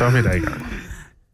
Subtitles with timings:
[0.00, 0.66] Så er vi der i gang.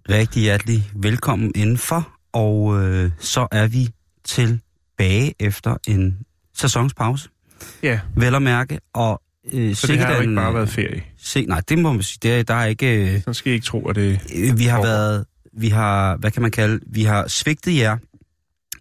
[0.09, 3.89] Rigtig hjertelig velkommen indenfor, og øh, så er vi
[4.25, 6.19] tilbage efter en
[6.55, 7.29] sæsonspause,
[7.83, 11.03] Ja, vel at mærke, og øh, så det har jo ikke bare været ferie.
[11.19, 13.15] Se, nej, det må man sige, det er, der er ikke...
[13.15, 14.21] Øh, Så skal I ikke tro, at det...
[14.37, 14.89] øh, vi har Foregår.
[14.89, 17.97] været, vi har, hvad kan man kalde, vi har svigtet jer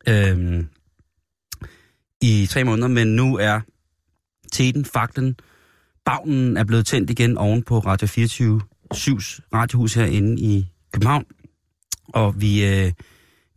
[0.08, 0.64] øh,
[2.22, 3.60] i tre måneder, men nu er
[4.52, 5.36] teten, faklen,
[6.06, 8.62] bagnen er blevet tændt igen oven på Radio 24
[8.94, 11.26] 7's radiohus herinde i København.
[12.14, 12.92] Og vi, øh,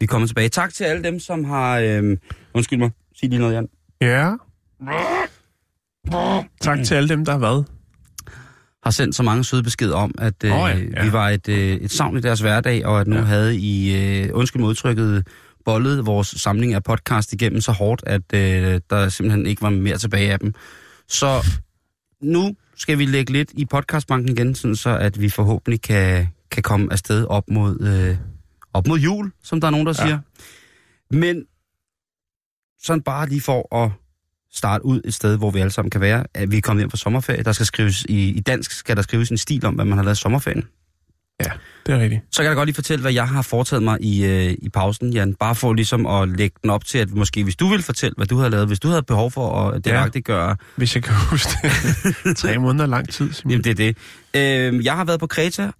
[0.00, 0.48] vi kommer tilbage.
[0.48, 1.78] Tak til alle dem, som har...
[1.78, 2.16] Øh,
[2.54, 3.68] undskyld mig, sig lige noget, Jan.
[4.00, 4.32] Ja.
[6.60, 7.66] Tak til alle dem, der har været.
[8.82, 11.76] har sendt så mange søde beskeder om, at øh, oh, ja, vi var et, øh,
[11.76, 13.22] et savn i deres hverdag, og at nu Ja.
[13.22, 15.26] havde I, øh, undskyld mig udtrykket,
[15.64, 19.98] bollet vores samling af podcast igennem så hårdt, at øh, der simpelthen ikke var mere
[19.98, 20.54] tilbage af dem.
[21.08, 21.46] Så
[22.22, 26.62] nu skal vi lægge lidt i podcastbanken igen, sådan så at vi forhåbentlig kan, kan
[26.62, 28.16] komme afsted op mod, øh,
[28.74, 30.06] op mod jul, som der er nogen, der Ja.
[30.06, 30.18] siger.
[31.16, 31.44] Men
[32.82, 33.90] sådan bare lige for at
[34.52, 36.24] starte ud et sted, hvor vi alle sammen kan være.
[36.34, 37.42] At vi er kommet hjem fra sommerferie.
[37.42, 40.04] Der skal skrives i, i dansk skal der skrives en stil om, hvad man har
[40.04, 40.20] lavet i
[41.44, 41.60] sommerferien.
[41.86, 42.22] Det er rigtigt.
[42.32, 45.12] Så kan jeg godt lige fortælle, hvad jeg har foretaget mig i, øh, i pausen,
[45.12, 45.34] Jan.
[45.34, 48.26] Bare for ligesom at lægge den op til, at måske hvis du vil fortælle, hvad
[48.26, 51.50] du havde lavet, hvis du havde behov for at delagtigt gøre, Hvis jeg kan huske
[52.24, 52.36] det.
[52.42, 53.50] Tre måneder lang tid, Simon.
[53.50, 53.92] jamen det er
[54.34, 54.74] det.
[54.74, 55.62] Øh, jeg har været på Kreta.
[55.62, 55.72] det,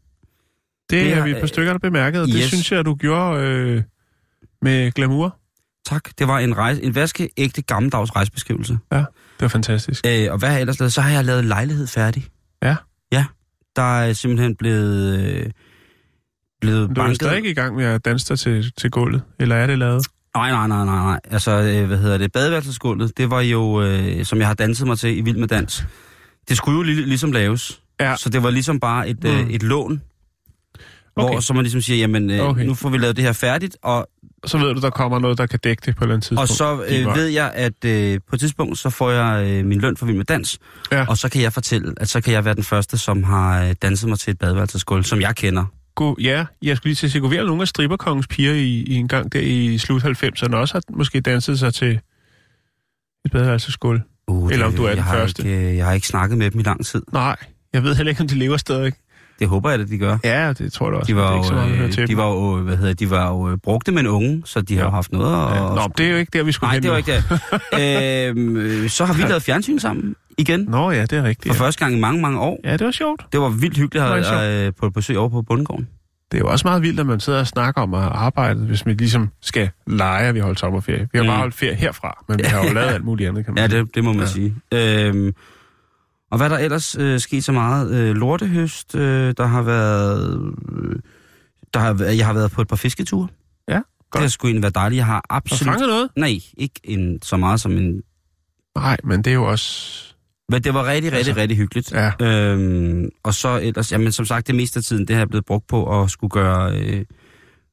[0.91, 2.29] det har vi par stykker, der bemærket.
[2.29, 2.45] Det Yes.
[2.45, 3.83] synes jeg, du gjorde øh,
[4.63, 5.37] med glamour.
[5.87, 6.03] Tak.
[6.19, 8.79] Det var en, rejse, en vaskeægte gammeldags rejsebeskrivelse.
[8.93, 9.07] Det
[9.41, 10.07] var fantastisk.
[10.07, 10.93] Øh, og hvad har jeg ellers lavet?
[10.93, 12.27] Så har jeg lavet lejlighed færdig.
[12.63, 12.77] Ja.
[13.13, 13.25] Ja.
[13.77, 15.47] Der er simpelthen blevet, øh,
[16.61, 17.17] blevet Men Du er banket.
[17.17, 19.23] stadig ikke i gang med at danse dig til, til gulvet.
[19.41, 20.07] Eller er det lavet?
[20.37, 21.21] Nej, nej, nej, nej, nej.
[21.31, 22.33] Altså, øh, hvad hedder det?
[22.33, 25.85] Badeværelsesgulvet, det var jo, øh, som jeg har danset mig til i Vild med Dans.
[26.49, 27.83] Det skulle jo lig- ligesom laves.
[28.01, 28.17] Ja.
[28.17, 29.51] Så det var ligesom bare et, øh, Mm.
[29.51, 30.03] et lån,
[31.17, 31.33] Okay.
[31.35, 32.65] hvor så man ligesom siger, jamen, øh, okay.
[32.65, 34.09] nu får vi lavet det her færdigt, og,
[34.47, 36.51] Så ved du, der kommer noget, der kan dække det på et eller andet tidspunkt.
[36.51, 39.81] og så øh, ved jeg, at øh, på et tidspunkt, så får jeg øh, min
[39.81, 40.59] løn for Vild med Dans,
[40.93, 41.07] Ja.
[41.09, 43.75] og så kan jeg fortælle, at så kan jeg være den første, som har øh,
[43.83, 45.65] danset mig til et badeværelsesgulv, som jeg kender.
[45.95, 48.95] God, ja, jeg skulle lige til at sige, have nogle af stripperkongens piger i, i
[48.95, 52.01] en gang der i slut 90'erne også har måske danset sig til
[53.25, 54.01] et badeværelsesgulv?
[54.29, 55.43] Uh, Eller om du er jeg den har første.
[55.43, 57.03] Ikke, øh, jeg har ikke snakket med dem i lang tid.
[57.13, 57.37] Nej,
[57.73, 58.93] jeg ved heller ikke, om de lever stadig.
[59.39, 60.19] Det håber jeg, at de gør.
[60.25, 61.13] Ja, det tror jeg også.
[61.13, 62.77] De men det er var, ikke så jo, hører øh, til de var jo, hvad
[62.77, 64.87] hedder, de var jo øh, brugte med en unge, så de har Ja.
[64.87, 65.55] jo haft noget at...
[65.57, 65.61] Ja.
[65.61, 68.29] Nå, men det er jo ikke der, vi skulle Nej, det var ikke det.
[68.31, 70.61] øhm, øh, så har vi lavet fjernsyn sammen igen.
[70.69, 71.55] Nå ja, det er rigtigt.
[71.57, 71.67] For Ja.
[71.67, 72.61] første gang i mange, mange år.
[72.65, 73.27] ja, det var sjovt.
[73.33, 75.89] Det var vildt hyggeligt at øh, på besøg over på Bundegården.
[76.33, 78.87] Det er jo også meget vildt, at man sidder og snakker om at arbejde, hvis
[78.87, 81.09] man ligesom skal lege, at vi holder sommerferie.
[81.13, 81.29] Vi har Mm.
[81.29, 83.79] bare holdt ferie herfra, men vi har jo lavet alt muligt andet, kan man Ja,
[83.79, 84.27] det, det må man ja.
[84.27, 84.55] sige.
[84.75, 85.33] Øhm,
[86.31, 87.95] og hvad er der ellers øh, sket så meget?
[87.95, 90.41] Øh, lortehøst, øh, der har været...
[90.73, 90.97] Øh,
[91.75, 93.29] der har, jeg har været på et par fisketure.
[93.69, 94.23] Ja, Det godt.
[94.23, 94.97] har sgu egentlig været dejligt.
[94.97, 95.73] Jeg har Har absolut...
[95.75, 96.09] fanget noget?
[96.17, 98.03] Nej, ikke en, så meget som en...
[98.77, 100.05] Nej, men det er jo også...
[100.49, 101.93] Men det var rigtig, rigtig, Altså, rigtig hyggeligt.
[101.93, 105.29] Ja, Øhm, og så ellers, jamen som sagt, det meste af tiden, det har jeg
[105.29, 107.05] blevet brugt på at skulle gøre, øh,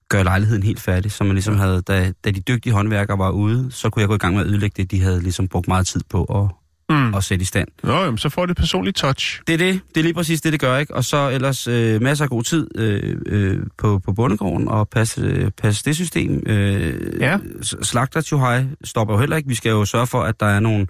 [0.10, 3.72] gøre lejligheden helt færdig, så man ligesom havde, da, da de dygtige håndværkere var ude,
[3.72, 5.88] så kunne jeg gå i gang med at ødelægge det, de havde ligesom brugt meget
[5.88, 6.50] tid på at,
[6.90, 7.14] mm.
[7.16, 7.68] at sætte i stand.
[7.84, 9.42] Nå, jamen, så får det et personligt touch.
[9.48, 10.94] Det er det, det er lige præcis det, det gør, ikke?
[10.96, 15.22] Og så ellers øh, masser af god tid øh, øh, på, på bundegården og passe,
[15.22, 16.44] øh, passe det system.
[16.46, 17.38] Øh, Ja.
[17.62, 19.50] Slagter Tjuhaj stopper jo heller ikke.
[19.50, 20.88] Vi skal jo sørge for, at der er nogle,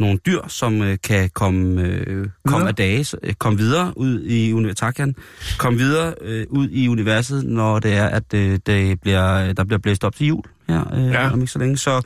[0.00, 2.68] nogle dyr, som øh, kan komme, øh, komme Videre.
[2.68, 5.14] af dage, øh, komme videre ud i universet.
[5.58, 9.78] Komme videre øh, ud i universet, når det er, at øh, det bliver, der bliver
[9.78, 11.22] blæst op til jul her øh, Ja.
[11.22, 11.30] ja.
[11.32, 11.76] om ikke så længe.
[11.76, 12.02] Så,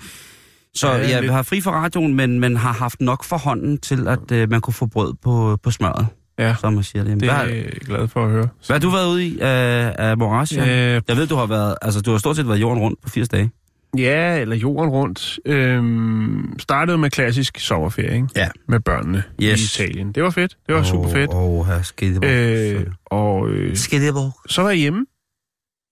[0.74, 1.32] så Ja, jeg lidt.
[1.32, 4.60] har fri for radioen, men, men har haft nok for hånden til, at øh, man
[4.60, 6.06] kunne få brød på, på smøret,
[6.38, 7.20] Ja, som man siger det.
[7.20, 8.48] det Hvad, er jeg glad for at høre.
[8.66, 10.52] hvad har du været ude i af, af Moraes?
[10.56, 10.94] Ja.
[10.96, 13.08] Øh, Jeg ved, du har været, altså du har stort set været jorden rundt på
[13.08, 13.50] 80 dage.
[13.98, 15.38] Ja, eller jorden rundt.
[15.46, 18.28] Øhm, startede med klassisk sommerferie, ikke?
[18.36, 18.48] Ja.
[18.68, 19.78] Med børnene Yes.
[19.78, 20.12] i Italien.
[20.12, 20.56] Det var fedt.
[20.66, 21.30] Det var super fedt.
[21.30, 22.18] Åh, oh, her.
[22.24, 24.50] Øh, og øh, Skedeborg.
[24.50, 25.06] så var jeg hjemme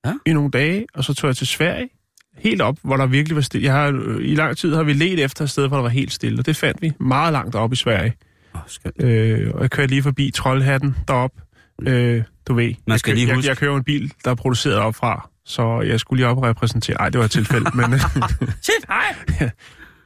[0.07, 0.13] Ja.
[0.27, 1.89] i nogle dage, og så tog jeg til Sverige,
[2.41, 3.65] helt op, hvor der virkelig var stille.
[3.67, 5.89] Jeg har, øh, I lang tid har vi let efter et sted, hvor der var
[5.89, 8.15] helt stille, og det fandt vi meget langt op i Sverige.
[8.55, 9.03] Oh, skønt.
[9.03, 11.31] Øh, og jeg kørte lige forbi Trollhatten derop.
[11.83, 14.13] Øh, du ved, Man skal jeg, kø- lige jeg, huske- jeg kører jo en bil,
[14.25, 16.97] der er produceret op fra, så jeg skulle lige op og repræsentere.
[16.97, 17.93] Nej, det var et tilfælde, men...
[17.93, 18.01] øh,
[18.63, 19.15] Shit, hej!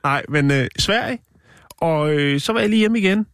[0.05, 1.19] Nej, men øh, Sverige.
[1.81, 3.27] Og øh, så var jeg lige hjemme igen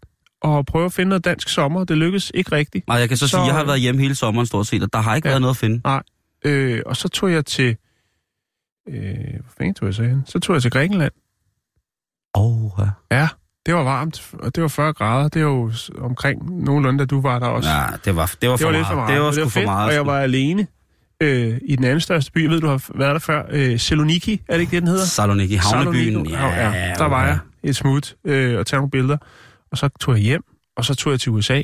[0.42, 1.84] og prøve at finde noget dansk sommer.
[1.84, 2.88] Det lykkedes ikke rigtigt.
[2.88, 4.88] Nej, jeg kan så, Så- sige, jeg har været hjemme hele sommeren stort set, og
[4.92, 5.32] der har ikke Ja.
[5.32, 5.80] været noget at finde.
[6.44, 7.76] Øh, og så tog jeg til...
[8.88, 10.22] Øh, hvor fanden tog jeg så hen?
[10.26, 11.12] Så tog jeg til Grækenland.
[12.34, 13.16] Åh, oh, ja.
[13.16, 13.28] Ja,
[13.66, 15.28] det var varmt, og det var 40 grader.
[15.28, 17.70] Det var jo omkring nogenlunde, da du var der også.
[17.70, 18.86] ja det var, det var, det for, var meget.
[18.86, 19.14] for meget.
[19.14, 19.88] Det var sgu for meget.
[19.88, 20.66] Og jeg var alene
[21.22, 22.42] øh, i den anden største by.
[22.42, 23.42] Jeg ved, du har været der før.
[23.50, 25.04] Øh, Saloniki, er det ikke det, den hedder?
[25.04, 26.12] Saloniki, havnebyen.
[26.12, 26.34] Saloniki.
[26.34, 29.16] Ja, ja, der var jeg et smut øh, og tage nogle billeder.
[29.70, 30.42] Og så tog jeg hjem,
[30.76, 31.62] og så tog jeg til USA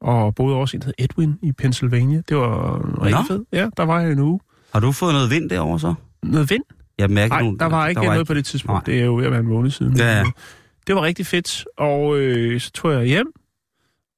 [0.00, 2.22] og boede også i en, der hed Edwin i Pennsylvania.
[2.28, 3.42] Det var rigtig fedt.
[3.52, 4.40] Ja, der var jeg en uge.
[4.72, 5.94] Har du fået noget vind derovre så?
[6.30, 6.62] Noget vind?
[6.98, 8.86] Jeg mærker Nej, nogle, der var ikke der var noget på det tidspunkt.
[8.86, 8.94] Nej.
[8.94, 9.96] Det er jo ved at være en måned siden.
[9.96, 10.24] Ja, ja.
[10.86, 13.26] Det var rigtig fedt, og øh, så tog jeg hjem,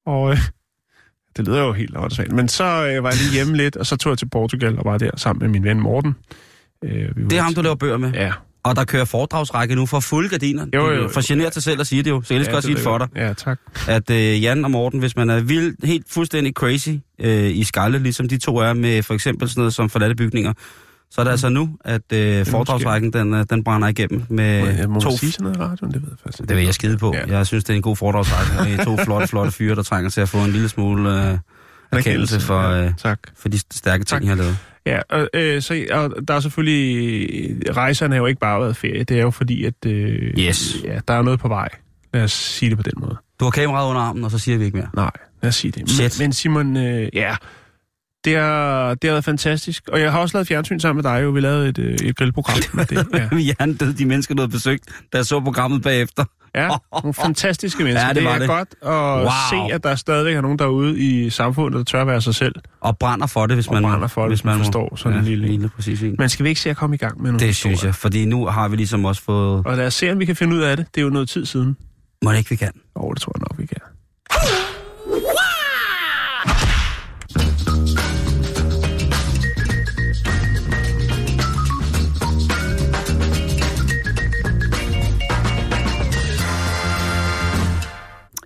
[0.06, 0.38] og øh,
[1.36, 3.96] det lyder jo helt åndssvagt, men så øh, var jeg lige hjemme lidt, og så
[3.96, 6.14] tog jeg til Portugal og var der sammen med min ven Morten.
[6.84, 8.12] Øh, vi Det er ham, du laver bøger med.
[8.12, 8.32] Ja.
[8.62, 10.66] Og der kører foredragsrække nu for fulde gardiner.
[10.74, 11.08] Jo, jo, jo.
[11.08, 12.98] For generet dig selv at sige det jo, så jeg ja, også sige det for
[12.98, 13.08] dig.
[13.16, 13.58] Ja, tak.
[13.88, 16.88] At øh, Jan og Morten, hvis man er vild, helt fuldstændig crazy
[17.20, 20.52] øh, i skalle, ligesom de to er med for eksempel sådan noget som forladte bygninger,
[21.16, 24.66] så er det altså nu, at øh, foredragsrækken den, øh, den brænder igennem med Må,
[24.66, 25.92] jeg, må to sige sådan noget i radioen?
[25.92, 26.48] Det ved jeg faktisk.
[26.48, 27.12] Det vil jeg skide på.
[27.14, 27.20] Ja.
[27.28, 27.36] Ja.
[27.36, 28.76] Jeg synes, det er en god foredragsrække.
[28.76, 31.38] med to flotte, flotte fyre, der trænger til at få en lille smule øh,
[31.92, 33.18] erkendelse for, Ja, øh, tak.
[33.36, 34.22] for de stærke ting, Tak.
[34.22, 34.58] jeg har lavet.
[34.86, 37.76] Ja, og, øh, så, og der er selvfølgelig...
[37.76, 39.04] Rejserne har jo ikke bare været ferie.
[39.04, 40.76] Det er jo fordi, at øh, Yes.
[40.84, 41.68] ja, der er noget på vej.
[42.14, 43.16] Lad os sige det på den måde.
[43.40, 44.88] Du har kameraet under armen, og så siger vi ikke mere.
[44.94, 45.10] Nej,
[45.42, 45.90] lad os sige det.
[45.90, 46.18] Shit.
[46.18, 47.36] Men, men Simon, øh, ja,
[48.26, 49.88] det har, det har været fantastisk.
[49.92, 51.30] Og jeg har også lavet fjernsyn sammen med dig, jo.
[51.30, 52.58] Vi lavede et, øh, et grillprogram.
[52.72, 53.28] med det, ja.
[53.32, 53.36] Ja.
[53.38, 56.24] Hjernedød, de mennesker, du havde besøgt, da jeg så programmet bagefter.
[56.54, 56.68] ja,
[57.02, 58.06] nogle fantastiske mennesker.
[58.06, 58.48] Ja, det var er det.
[58.48, 59.28] godt at Wow.
[59.68, 62.54] se, at der stadigvæk er nogen derude i samfundet, der tør være sig selv.
[62.80, 65.24] Og brænder for det, hvis Og man, brænder for det, hvis man forstår sådan en
[65.24, 66.14] lille lille præcis en.
[66.18, 68.24] Men skal vi ikke se at komme i gang med nogle Det synes jeg, fordi
[68.24, 69.66] nu har vi ligesom også fået...
[69.66, 70.86] Og lad os se, om vi kan finde ud af det.
[70.94, 71.76] Det er jo noget tid siden.
[72.24, 72.72] Må det ikke, vi kan?
[72.96, 73.78] Åh, oh, det tror jeg nok, vi kan.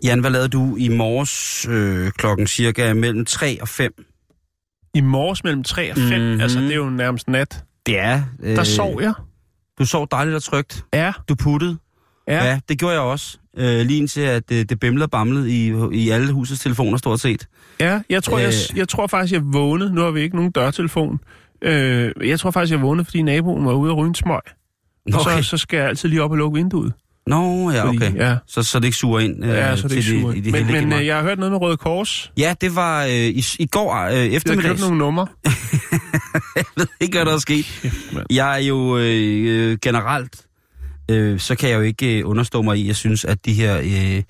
[0.05, 3.93] Jan, hvad lavede du i morges øh, klokken cirka mellem 3 og 5?
[4.95, 6.21] I morges mellem 3 og 5, Mhm.
[6.21, 6.41] mm-hmm.
[6.41, 8.23] altså det er jo nærmest nat, Det er...
[8.43, 9.13] Øh, der sov jeg.
[9.79, 10.85] Du sov dejligt og trygt.
[10.95, 11.79] Ja, Du puttede.
[12.29, 12.45] ja.
[12.45, 13.39] Ja, det gjorde jeg også.
[13.57, 17.21] Øh, lige indtil, at det, det bimlede og bamlede i, i alle husets telefoner stort
[17.21, 17.47] set.
[17.81, 18.79] Ja, jeg tror, jeg, Øh.
[18.79, 19.95] jeg tror faktisk, jeg vågnede.
[19.95, 21.21] Nu har vi ikke nogen dørtelefon.
[21.63, 24.41] Øh, jeg tror faktisk, jeg vågnede, fordi naboen var ude og ryge en smøg.
[25.15, 25.43] Og Okay.
[25.43, 26.93] så, så skal jeg altid lige op og lukke vinduet.
[27.27, 28.15] Nå, ja, Fordi, okay.
[28.17, 30.51] Ja, Så, så det ikke suger ind øh, ja så det ikke de, i de
[30.51, 32.33] Men, hellige men øh, jeg har hørt noget med Røde Kors.
[32.39, 35.27] Ja, det var øh, i, i går øh, Jeg har nogle numre.
[36.57, 37.93] Jeg ved ikke, hvad der er sket.
[38.31, 40.47] Jeg er jo øh, øh, generelt,
[41.11, 43.79] øh, så kan jeg jo ikke øh, understå mig i, jeg synes, at de her,
[43.79, 44.23] øh,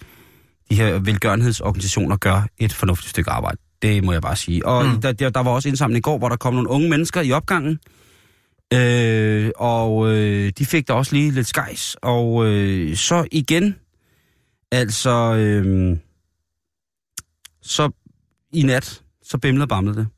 [0.71, 3.57] de her velgørenhedsorganisationer gør et fornuftigt stykke arbejde.
[3.83, 4.67] Det må jeg bare sige.
[4.67, 5.01] Og mm.
[5.01, 7.33] der, der, der var også indsamling i går, hvor der kom nogle unge mennesker i
[7.33, 7.79] opgangen.
[8.75, 11.97] Øh, og øh, de fik da også lige lidt skejs.
[12.03, 13.77] Og øh, så igen,
[14.73, 15.97] altså, øh,
[17.63, 17.91] så
[18.53, 20.09] i nat, så bimlede og bamlede det.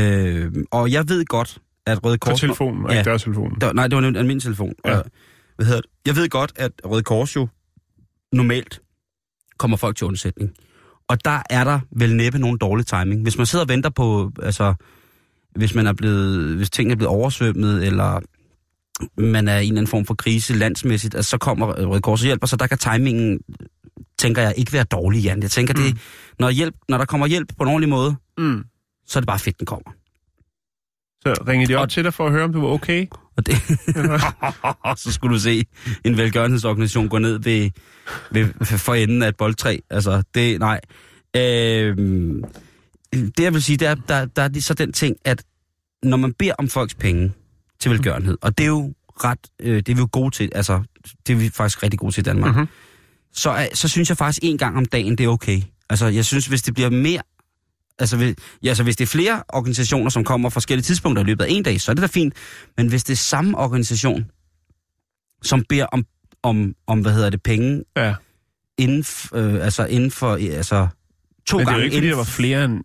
[0.00, 2.40] Øh, og jeg ved godt, at Røde På Kors...
[2.40, 2.98] telefonen, og Ja.
[2.98, 3.60] ikke dørtelefonen.
[3.60, 4.74] Der, nej, det var en almindelig telefon.
[4.84, 4.96] Ja.
[4.96, 5.02] Ja.
[5.56, 5.90] Hvad hedder det?
[6.06, 7.48] Jeg ved godt, at Røde Kors jo
[8.32, 8.80] normalt
[9.58, 10.50] kommer folk til undsætning.
[11.08, 13.22] Og der er der vel næppe nogen dårlig timing.
[13.22, 14.74] Hvis man sidder og venter på, altså,
[15.56, 18.20] hvis man er blevet, hvis tingene er blevet oversvømmet, eller
[19.20, 22.20] man er i en eller anden form for krise landsmæssigt, altså, så kommer Røde Kors
[22.20, 23.40] og hjælper, så der kan timingen,
[24.18, 25.42] tænker jeg, ikke være dårlig, Jan.
[25.42, 25.82] Jeg tænker, mm.
[25.82, 25.96] det,
[26.38, 28.64] når, hjælp, når der kommer hjælp på en ordentlig måde, Mm.
[29.06, 29.90] så er det bare fedt, den kommer.
[31.22, 33.06] Så ringede de op Og- til dig for at høre, om du var okay?
[33.36, 33.54] Og det,
[35.02, 35.64] så skulle du se
[36.04, 37.70] en velgørenhedsorganisation gå ned ved,
[38.30, 39.76] ved, for enden af et boldtræ.
[39.90, 40.80] Altså, det, nej.
[41.36, 42.44] Øhm,
[43.14, 45.44] det jeg vil sige, det er, der, der er så den ting, at
[46.02, 47.32] når man beder om folks penge
[47.80, 48.94] til velgørenhed, og det er jo
[49.24, 50.82] ret, øh, det er vi jo gode til, altså,
[51.26, 52.60] det er vi faktisk rigtig gode til i Danmark, Mhm.
[52.60, 52.74] mm-hmm.
[53.32, 55.60] så, er- så synes jeg faktisk en gang om dagen, det er okay.
[55.90, 57.20] Altså, jeg synes, hvis det bliver mere
[57.98, 61.44] Altså, hvis, ja, altså, hvis det er flere organisationer, som kommer forskellige tidspunkter i løbet
[61.44, 62.34] af en dag, så er det da fint.
[62.76, 64.26] Men hvis det er samme organisation,
[65.42, 66.04] som beder om,
[66.42, 68.14] om, om hvad hedder det, penge Ja.
[68.78, 69.04] inden,
[69.34, 70.88] øh, altså inden for, altså
[71.46, 72.80] to Men det er gange jo ikke, fordi der var flere end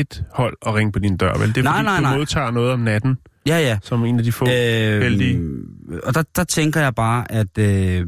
[0.00, 1.48] et hold at ringe på din dør, vel?
[1.48, 2.16] Det er Nej, fordi, nej, du nej.
[2.16, 3.78] modtager noget om natten, Ja, ja.
[3.82, 4.50] som en af de få øh,
[5.02, 5.40] heldige.
[6.02, 7.58] og der, der tænker jeg bare, at...
[7.58, 8.06] Øh,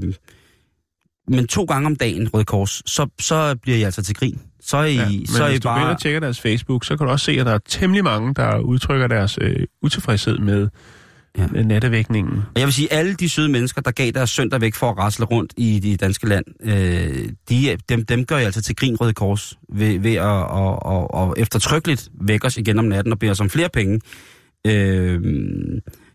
[1.30, 4.40] men to gange om dagen, Røde Kors, så, så bliver I altså til grin.
[4.61, 5.95] Så er I, Ja, men så er I hvis du går ind bare...
[5.95, 8.59] og tjekker deres Facebook, så kan du også se, at der er temmelig mange, der
[8.59, 10.68] udtrykker deres øh, utilfredshed med,
[11.38, 11.62] Ja.
[11.62, 12.33] nattevækningen.
[12.33, 14.99] Og Jeg vil sige, alle de søde mennesker, der gav deres søndag væk for at
[14.99, 18.97] rasle rundt i det danske land, øh, de, dem, dem gør jeg altså til grin
[18.97, 23.18] Røde Kors ved, ved at og, og, og eftertrykkeligt vække os igen om natten og
[23.18, 24.00] bede os om flere penge.
[24.66, 25.21] Øh,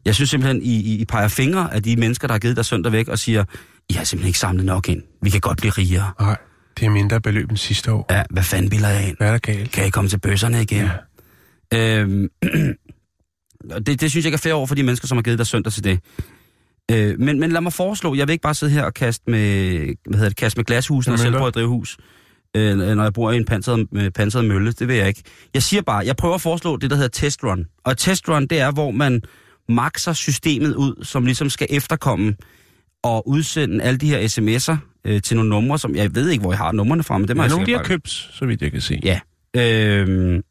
[0.06, 2.68] jeg synes simpelthen, I, I, I peger fingre af de mennesker, der har givet deres
[2.68, 3.44] søndag væk og siger,
[3.90, 5.02] I har simpelthen ikke samlet nok ind.
[5.22, 6.12] Vi kan godt blive rigere.
[6.20, 6.38] Nej,
[6.80, 8.06] det er mindre beløb end sidste år.
[8.12, 9.18] Ja, hvad fanden bilder jeg ind?
[9.18, 9.72] Hvad er der galt?
[9.72, 10.90] Kan I komme til bøsserne igen?
[11.72, 12.00] Ja.
[12.00, 12.30] Øhm,
[13.72, 15.38] og det, det synes jeg ikke er fair over for de mennesker, som har givet
[15.40, 16.00] dig søndag til det.
[16.92, 19.80] Øh, men, men lad mig foreslå, jeg vil ikke bare sidde her og kaste med,
[20.06, 21.98] hvad hedder det, kaste med glashus, når jeg selv bor i drivhus.
[22.56, 25.24] Øh, når jeg bor i en pansret, med pansret mølle, det vil jeg ikke.
[25.54, 27.66] Jeg siger bare, jeg prøver at foreslå det, der hedder testrun.
[27.84, 29.22] Og testrun, det er, hvor man
[29.70, 32.36] makser systemet ud, som ligesom skal efterkomme
[33.04, 36.52] og udsende alle de her sms'er øh, til nogle numre, som jeg ved ikke, hvor
[36.52, 38.62] jeg har numrene fra, men det må Men jeg nogle, de har købt, så vidt
[38.62, 39.00] jeg kan se.
[39.04, 39.20] Ja.
[39.58, 40.42] Øhm,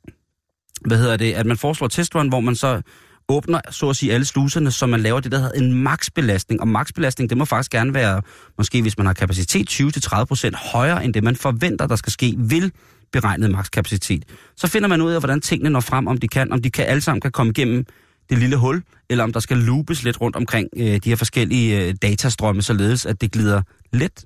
[0.87, 1.33] hvad hedder det?
[1.33, 2.83] At man foreslår testrun, hvor man så
[3.29, 6.61] åbner, så at sige, alle sluserne, så man laver det, der hedder en maksbelastning.
[6.61, 8.23] Og maksbelastning, det må faktisk gerne være,
[8.59, 12.73] måske hvis man har kapacitet 20-30% højere end det, man forventer, der skal ske, vil
[13.13, 14.25] beregnet makskapacitet.
[14.57, 16.85] Så finder man ud af, hvordan tingene når frem, om de kan, om de kan
[16.87, 17.85] alle sammen kan komme igennem
[18.31, 21.87] det lille hul, eller om der skal loopes lidt rundt omkring øh, de her forskellige
[21.87, 23.63] øh, datastrømme, således at det glider
[23.93, 24.25] let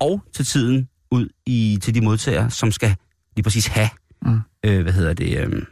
[0.00, 2.94] og til tiden ud i, til de modtagere, som skal
[3.36, 3.88] lige præcis have,
[4.22, 4.40] Mm.
[4.64, 5.62] øh, hvad hedder det, øh,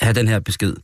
[0.00, 0.74] have den her besked.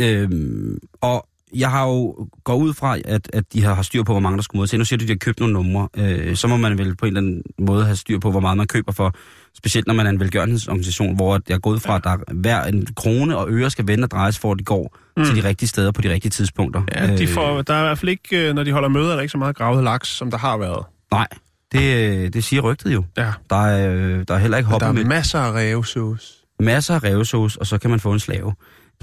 [0.00, 4.12] Øhm, og jeg har jo gået ud fra, at, at de har, har styr på,
[4.12, 4.78] hvor mange der skulle modtage.
[4.78, 5.88] Nu siger du, at de har købt nogle numre.
[5.96, 8.56] Øh, så må man vel på en eller anden måde have styr på, hvor meget
[8.56, 9.14] man køber for.
[9.56, 12.86] Specielt når man er en velgørenhedsorganisation, hvor jeg er gået fra, at der hver en
[12.96, 15.24] krone og øre skal vende og drejes, for at de går mm.
[15.24, 16.82] til de rigtige steder på de rigtige tidspunkter.
[16.94, 19.10] Ja, de Øh, får, der er i hvert fald ikke, øh, når de holder møder,
[19.10, 20.84] er der ikke så meget gravet laks, som der har været.
[21.12, 21.26] Nej,
[21.72, 23.04] det, det siger rygtet jo.
[23.16, 26.43] Ja, Der er, øh, der er heller ikke der hoppet er med masser af revsauce.
[26.60, 28.54] Masser af revsauce, og så kan man få en slave.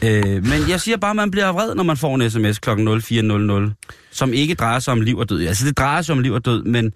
[0.04, 2.70] Øh, men jeg siger bare, at man bliver vred, når man får en sms kl.
[2.70, 5.48] 04.00, som ikke drejer sig om liv og død.
[5.48, 6.94] Altså, det drejer sig om liv og død, men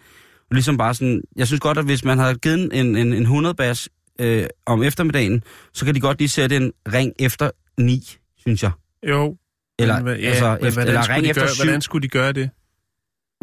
[0.51, 1.21] ligesom bare sådan...
[1.35, 4.83] Jeg synes godt, at hvis man har givet en, en, en 100 bas øh, om
[4.83, 5.43] eftermiddagen,
[5.73, 8.71] så kan de godt lige sætte en ring efter 9, synes jeg.
[9.09, 9.37] Jo,
[9.79, 11.63] Eller, men, ja, altså, men efter, hvordan, eller ring efter gøre, 7.
[11.63, 12.49] hvordan skulle de gøre det?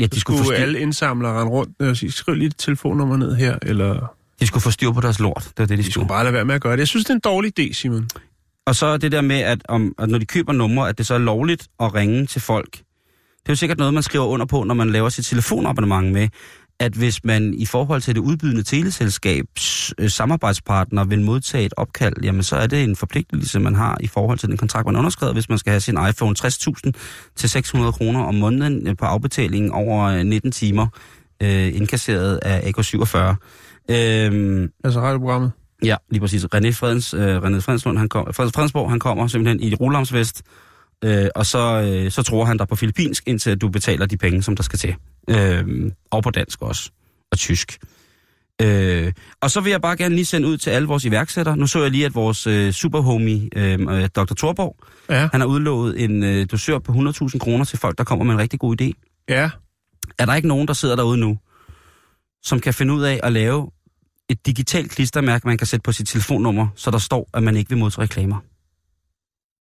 [0.00, 3.16] Ja, De de skulle, skulle alle indsamlere rende rundt og sige, skriv lige et telefonnummer
[3.16, 4.14] ned her, eller...
[4.43, 5.43] de skulle få styr på deres lort.
[5.45, 5.93] Det var det, de De skulle.
[5.93, 6.79] skulle bare lade være med at gøre det.
[6.79, 8.09] Jeg synes, det er en dårlig idé, Simon.
[8.67, 11.15] Og så det der med, at, om, at når de køber numre, at det så
[11.15, 12.73] er lovligt at ringe til folk.
[12.73, 16.29] Det er jo sikkert noget, man skriver under på, når man laver sit telefonabonnement med,
[16.81, 22.15] at hvis man i forhold til det udbydende teleselskabs øh, samarbejdspartner vil modtage et opkald,
[22.23, 25.35] jamen så er det en forpligtelse, man har i forhold til den kontrakt, man underskrevet,
[25.35, 26.91] hvis man skal have sin iPhone 60.000
[27.37, 30.87] til 600 kroner om måneden øh, på afbetaling over øh, 19 timer,
[31.43, 33.19] øh, indkasseret af AK47.
[33.91, 35.53] Øhm, Altså radioprogrammet.
[35.85, 36.45] Ja, lige præcis.
[36.45, 40.43] René, Fredens, øh, René Fredenslund, han kom, Freds, Fredensborg, han kommer simpelthen i rulamsvest,
[41.05, 44.43] øh, og så, øh, så tror han dig på filippinsk, indtil du betaler de penge,
[44.43, 44.95] som der skal til.
[45.31, 46.91] Øh, og på dansk også,
[47.33, 47.79] og tysk.
[48.62, 51.57] Øh, og så vil jeg bare gerne lige sende ud til alle vores iværksættere.
[51.57, 54.35] Nu så jeg lige, at vores øh, superhomie, øh, øh, Dr.
[54.35, 54.77] Thorborg,
[55.11, 55.29] Ja.
[55.33, 58.41] han har udlovet en øh, dosør på 100.000 kroner til folk, der kommer med en
[58.41, 58.91] rigtig god idé.
[59.29, 59.51] Ja.
[60.19, 61.39] Er der ikke nogen, der sidder derude nu,
[62.43, 63.71] som kan finde ud af at lave
[64.29, 67.69] et digitalt klistermærke, man kan sætte på sit telefonnummer, så der står, at man ikke
[67.69, 68.37] vil modtage reklamer?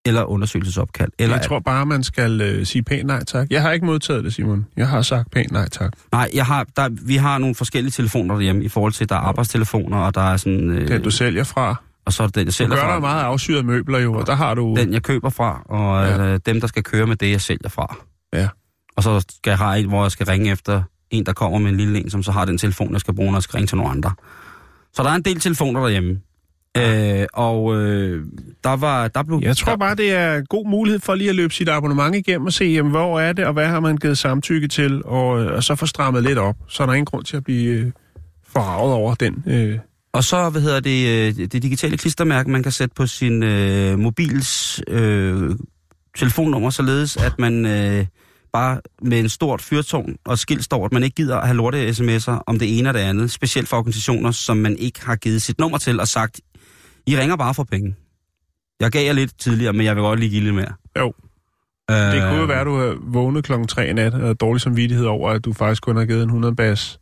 [0.06, 1.12] Eller undersøgelsesopkald?
[1.20, 3.48] Eller Jeg tror bare, man skal øh, sige pænt nej tak.
[3.50, 4.66] Jeg har ikke modtaget det, Simon.
[4.78, 5.92] Jeg har sagt pænt nej tak.
[6.12, 9.20] Nej, jeg har, der, vi har nogle forskellige telefoner derhjemme, i forhold til, der er
[9.20, 10.70] arbejdstelefoner, og der er sådan...
[10.70, 11.76] Øh, Den, du sælger fra.
[12.06, 13.00] og så er det den, jeg Du sælger gør fra.
[13.00, 14.76] meget afsyrede møbler jo, og der har du...
[14.78, 16.34] Den, jeg køber fra, og Ja.
[16.34, 17.96] øh, dem, der skal køre med det, jeg sælger fra.
[18.34, 18.48] Ja.
[18.96, 21.72] Og så skal jeg have en, hvor jeg skal ringe efter en, der kommer med
[21.72, 23.68] en lille en, som så har den telefon, jeg skal bruge, når jeg skal ringe
[23.68, 24.12] til nogle andre.
[24.94, 26.20] Så der er en del telefoner derhjemme.
[26.78, 28.26] Øh, og øh,
[28.64, 29.08] der var...
[29.08, 32.16] Der blev, Jeg tror bare, det er god mulighed for lige at løbe sit abonnement
[32.16, 35.44] igennem og se, jamen, hvor er det, og hvad har man givet samtykke til, og,
[35.44, 36.56] øh, og så få strammet lidt op.
[36.68, 37.92] Så er der ingen grund til at blive øh,
[38.48, 39.44] forarvet over den.
[39.48, 39.80] Øh.
[40.14, 44.00] Og så, hvad hedder det, øh, det digitale klistermærke, man kan sætte på sin øh,
[44.00, 45.56] mobils øh,
[46.18, 48.06] telefonnummer, således at man øh,
[48.54, 51.90] bare med en stort fyrtårn og skilt står, at man ikke gider at have lorte
[51.90, 55.42] sms'er om det ene og det andet, specielt for organisationer, som man ikke har givet
[55.42, 56.42] sit nummer til og sagt,
[57.08, 57.96] I ringer bare for penge.
[58.80, 60.74] Jeg gav jer lidt tidligere, men jeg vil godt lige give lidt mere.
[61.00, 61.14] Jo.
[61.92, 64.36] Øh, Det kunne jo være, at du er vågnet klokken 3 i nat og havde
[64.36, 67.00] dårlig samvittighed over, at du faktisk kun har givet en 100 bas,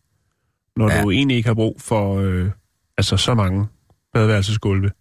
[0.76, 1.02] når Ja.
[1.04, 2.50] du egentlig ikke har brug for øh,
[2.98, 3.68] altså så mange
[4.14, 4.92] badeværelsesgulve.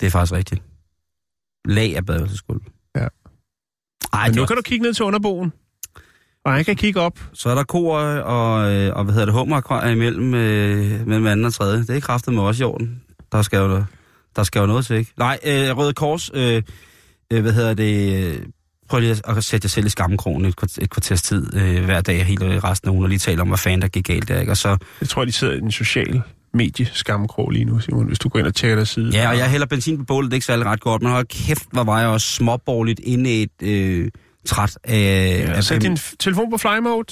[0.00, 0.62] Det er faktisk rigtigt.
[1.64, 2.60] Lag af badeværelsesgulv.
[2.96, 3.06] Ja.
[4.12, 5.52] Ej, Men nu er kan du kigge ned til underboen.
[6.44, 7.18] Og han kan kigge op.
[7.32, 11.46] Så er der kor og, øh, og hvad hedder det, hummerakvarier imellem, øh, mellem anden
[11.46, 11.78] og tredje.
[11.78, 13.00] Det er kraftet med også i orden.
[13.32, 13.84] Der skal jo,
[14.36, 15.12] der skal jo noget til, ikke?
[15.18, 16.62] Nej, øh, Røde Kors, øh,
[17.30, 18.38] øh, hvad hedder det, øh,
[18.88, 22.00] prøv lige at, sætte jer selv i skammekrogen et, kvart- et kvarters tid øh, hver
[22.00, 24.40] dag, hele resten af ugen, og lige tale om, hvad fanden der gik galt der,
[24.40, 24.52] ikke?
[24.52, 26.22] Og så, Jeg tror, de sidder i en social
[26.54, 29.10] medie skammekrog lige nu, Simon, hvis du går ind og tjekker deres side.
[29.12, 31.26] ja, og jeg hælder benzin på bålet, det er ikke særlig ret godt, men hold
[31.26, 34.10] kæft, hvor var jeg også småborgerligt inde i et øh,
[34.46, 35.44] træt af...
[35.48, 37.06] Ja, af sæt din telefon på fly mode.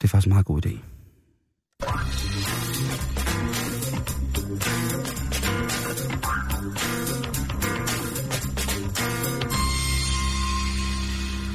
[0.00, 0.78] Det er faktisk en meget god idé.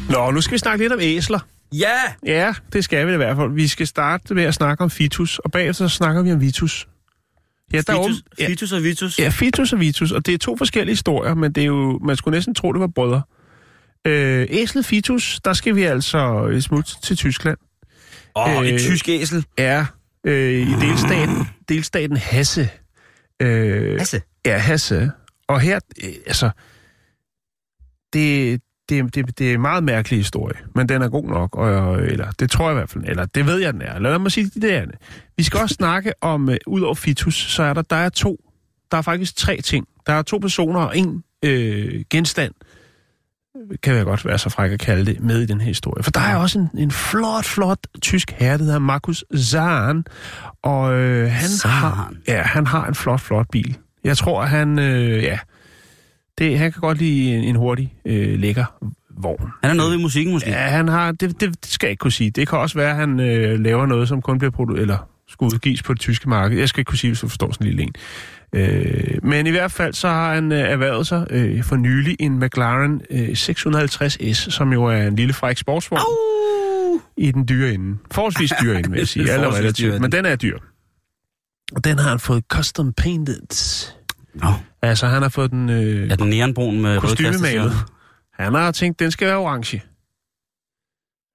[0.10, 1.40] Nå, nu skal vi snakke lidt om æsler.
[1.74, 1.98] Ja!
[2.26, 3.52] Ja, det skal vi i hvert fald.
[3.52, 6.88] Vi skal starte med at snakke om fitus, og bagefter så snakker vi om vitus.
[7.74, 9.20] Ja, der er Fitus, ja, Fitus og Vitus.
[9.20, 12.16] ja, fitus og vitus, og det er to forskellige historier, men det er jo, man
[12.16, 13.22] skulle næsten tro, det var brødre.
[14.08, 17.58] Øh, æslet fitus, der skal vi altså et smut til Tyskland.
[18.36, 19.46] Åh, oh, Øh, et tysk æsel.
[19.58, 19.86] Er
[20.24, 22.70] øh, i delstaten, delstaten Hasse.
[23.42, 24.22] Øh, Hasse.
[24.46, 25.12] Ja, Hasse.
[25.48, 26.50] Og her, øh, altså,
[28.14, 32.02] det, det, det, det er en meget mærkelig historie, men den er god nok, og,
[32.02, 34.00] eller det tror jeg i hvert fald, eller det ved jeg, den er.
[34.00, 34.96] Lad mig sige, det er det.
[35.38, 38.38] Vi skal også snakke om, uh, ud over Fitus, så er der, der er to,
[38.92, 39.88] der er faktisk tre ting.
[40.08, 42.54] Der er to personer og en øh, genstand,
[43.84, 46.04] kan jeg godt være så fræk at kalde det, med i den her historie.
[46.04, 50.06] For der er også en, en flot, flot tysk herre, der hedder Markus Zahn,
[50.64, 51.72] og øh, han, Zahn.
[51.72, 53.78] har, ja, han har en flot, flot bil.
[54.04, 55.40] Jeg tror, han, øh, ja,
[56.38, 58.66] det, han kan godt lide en, en hurtig, øh, lækker
[59.18, 59.52] vogn.
[59.62, 60.50] Han er noget ved musikken måske.
[60.50, 62.30] Ja, han har, det, det skal jeg ikke kunne sige.
[62.30, 65.54] Det kan også være, at han øh, laver noget, som kun bliver produceret, eller skulle
[65.54, 66.60] udgives på det tyske marked.
[66.60, 67.94] Jeg skal ikke kunne sige, hvis du forstår sådan en lille en.
[68.54, 72.40] Øh, men i hvert fald så har han øh, erhvervet sig øh, for nylig en
[72.40, 77.02] McLaren øh, 650S, som jo er en lille fræk sportsvogn Au!
[77.18, 77.98] i den dyre ende.
[78.12, 79.32] Forholdsvis dyre ende, vil jeg sige.
[79.32, 80.58] Er dyre relativt, men den er dyr.
[81.76, 83.42] Og den har han fået custom painted.
[84.34, 84.48] Nå,
[84.90, 87.74] Altså, han har fået den øh, er den neonbrun med kostymemalet.
[88.34, 89.82] Han har tænkt, den skal være orange.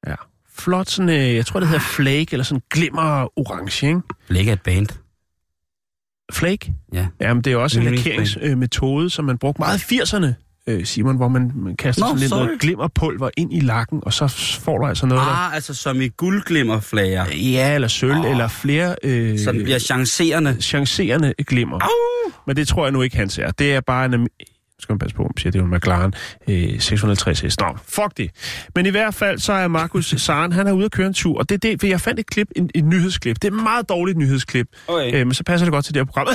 [0.06, 0.14] Ja.
[0.54, 4.00] Flot sådan, øh, jeg tror det hedder flake, eller sådan glimmer orange, ikke?
[4.28, 4.86] Blæk er et band.
[6.32, 6.74] Flake?
[6.92, 7.06] Ja.
[7.20, 10.26] Jamen, det er også en lakeringsmetode, som man brugte meget i 80'erne,
[10.68, 12.44] øh, Simon, hvor man, man kaster Nå, sådan lidt sorry.
[12.44, 14.28] noget glimmerpulver ind i lakken, og så
[14.60, 15.46] får du altså noget, der...
[15.46, 17.24] Ah, altså som i guldglimmerflager.
[17.34, 18.30] Ja, eller sølv, Åh.
[18.30, 20.56] eller flere øh, Så den bliver chancerende.
[20.60, 21.78] chancerende glimmer.
[21.82, 22.32] Au!
[22.46, 23.50] Men det tror jeg nu ikke, han ser.
[23.50, 24.28] Det er bare en...
[24.82, 26.14] skal man passe på, om man siger, det er jo en McLaren
[26.48, 27.54] øh, 650S.
[27.58, 28.30] Nå, fuck det.
[28.74, 31.38] Men i hvert fald, så er Markus Saren, han er ude at køre en tur,
[31.38, 33.36] og det er det, for jeg fandt et klip, en, et nyhedsklip.
[33.42, 35.14] Det er et meget dårligt nyhedsklip, Okay.
[35.14, 36.28] øh, men så passer det godt til det her program.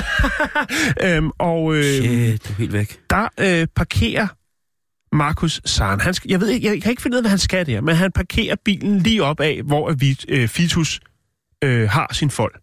[1.05, 2.99] øhm, og øh, Shit, du er helt væk.
[3.09, 4.27] der øh, parkerer
[5.15, 5.99] Markus Saren.
[6.01, 7.81] Han skal, jeg, ved ikke, jeg kan ikke finde ud af, hvad han skal der,
[7.81, 10.99] men han parkerer bilen lige op af, hvor vi, øh, Fitus
[11.63, 12.53] øh, har sin fold.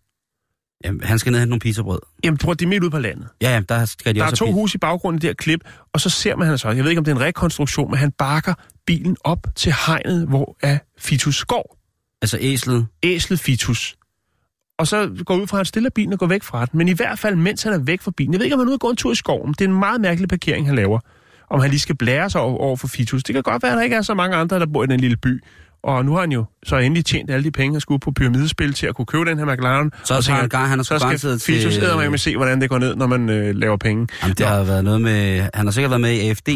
[0.85, 1.99] Jamen, han skal ned og hente nogle pizzabrød.
[2.25, 3.29] Jamen, tror, det er midt ude på landet.
[3.43, 5.61] Ja, ja, der skal de Der er også to huse i baggrunden her klip,
[5.93, 7.99] og så ser man han så, jeg ved ikke om det er en rekonstruktion, men
[7.99, 8.55] han bakker
[8.87, 11.79] bilen op til hegnet, hvor er Fitus går.
[12.23, 12.87] Altså æslet.
[13.03, 13.97] Æslet Fitus.
[14.79, 16.79] Og så går ud fra, at han stiller bilen og går væk fra den.
[16.79, 18.33] Men i hvert fald, mens han er væk fra bilen.
[18.33, 19.53] Jeg ved ikke, om han er ude og gå en tur i skoven.
[19.53, 21.01] Det er en meget mærkelig parkering, han laver.
[21.51, 23.25] Om han lige skal blære sig over, over for Fitus.
[23.25, 25.01] Det kan godt være, at der ikke er så mange andre, der bor i den
[25.01, 25.43] lille by.
[25.85, 28.73] Og nu har han jo så endelig tjent alle de penge, han skulle på pyramidespil
[28.73, 29.93] til at kunne købe den her McLaren.
[30.05, 31.55] Så og tænker han gang, han har så skal garanteret til...
[32.11, 34.09] Med se, hvordan det går ned, når man øh, laver penge.
[34.23, 35.49] Jamen, det har været noget med...
[35.55, 36.49] Han har sikkert været med i AFD,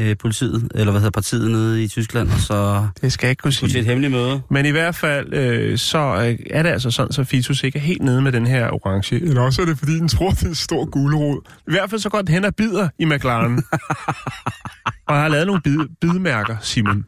[0.00, 3.40] øh, politiet, eller hvad hedder partiet nede i Tyskland, og så Det skal jeg ikke
[3.40, 3.80] kunne skulle til sige.
[3.80, 4.40] et hemmeligt møde.
[4.50, 7.82] Men i hvert fald, øh, så øh, er det altså sådan, så Fitus ikke er
[7.82, 9.14] helt nede med den her orange.
[9.14, 11.40] Eller også er det, fordi den tror, det er en stor gulerod.
[11.68, 13.54] I hvert fald så går den hen og bider i McLaren.
[15.08, 17.04] og jeg har lavet nogle bid, bidmærker, Simon,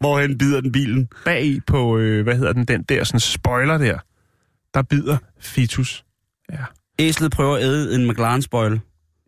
[0.00, 1.08] Hvorhen bider den bilen?
[1.24, 3.98] bag i på, øh, hvad hedder den, den der sådan spoiler der.
[4.74, 6.04] Der bider Fitus.
[6.52, 6.64] Ja.
[6.98, 8.80] Æslet prøver at æde en McLaren-spoil.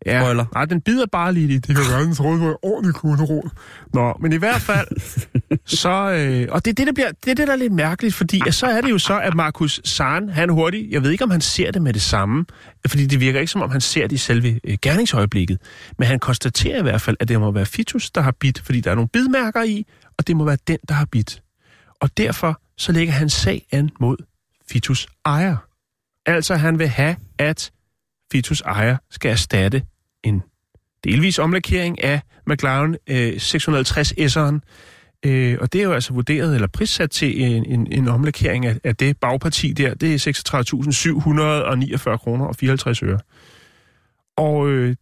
[0.07, 0.45] Ja, Spoiler.
[0.55, 1.77] nej, den bider bare lige i det.
[1.77, 3.51] Kan være, den troede, det var en ordentlig gulerod.
[3.95, 4.87] Nå, men i hvert fald,
[5.83, 5.91] så...
[5.91, 8.41] Øh, og det er det, der bliver, det er det, der er lidt mærkeligt, fordi
[8.47, 11.31] at så er det jo så, at Markus Saren, han hurtigt, jeg ved ikke, om
[11.31, 12.45] han ser det med det samme,
[12.87, 15.59] fordi det virker ikke, som om han ser det i selve øh, gerningsøjeblikket,
[15.99, 18.81] men han konstaterer i hvert fald, at det må være Fitus, der har bidt, fordi
[18.81, 19.87] der er nogle bidmærker i,
[20.21, 21.43] og det må være den, der har bidt.
[22.01, 24.17] Og derfor så lægger han sag an mod
[24.71, 25.57] Fitus ejer.
[26.27, 27.73] Altså, han vil have, at
[28.33, 29.83] Fitus ejer skal erstatte
[30.25, 30.43] en
[31.05, 34.61] delvis omlakering af McLaren øh, 650 S'eren
[35.27, 38.77] Øh, og det er jo altså vurderet eller prissat til en, en, en omlakering af,
[38.85, 39.95] af det bagparti der.
[39.95, 40.19] Det er
[42.13, 43.19] 36.749 kroner og 54 øre.
[44.37, 44.97] Og øh,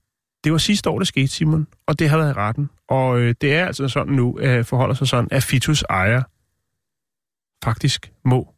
[0.45, 2.71] det var sidste år, det skete, Simon, og det har været i retten.
[2.88, 6.22] Og øh, det er altså sådan nu, at forholder sig sådan, at Fitus ejer
[7.64, 8.55] faktisk må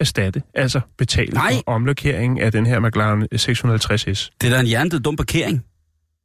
[0.00, 1.52] erstatte, altså betale Nej.
[1.52, 4.30] for omlokeringen af den her McLaren 650S.
[4.40, 5.64] Det er da en hjernedød dum parkering.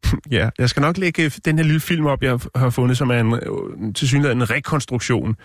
[0.32, 3.20] Ja, jeg skal nok lægge den her lille film op, jeg har fundet, som er
[3.20, 5.36] en, øh, til synligheden en rekonstruktion,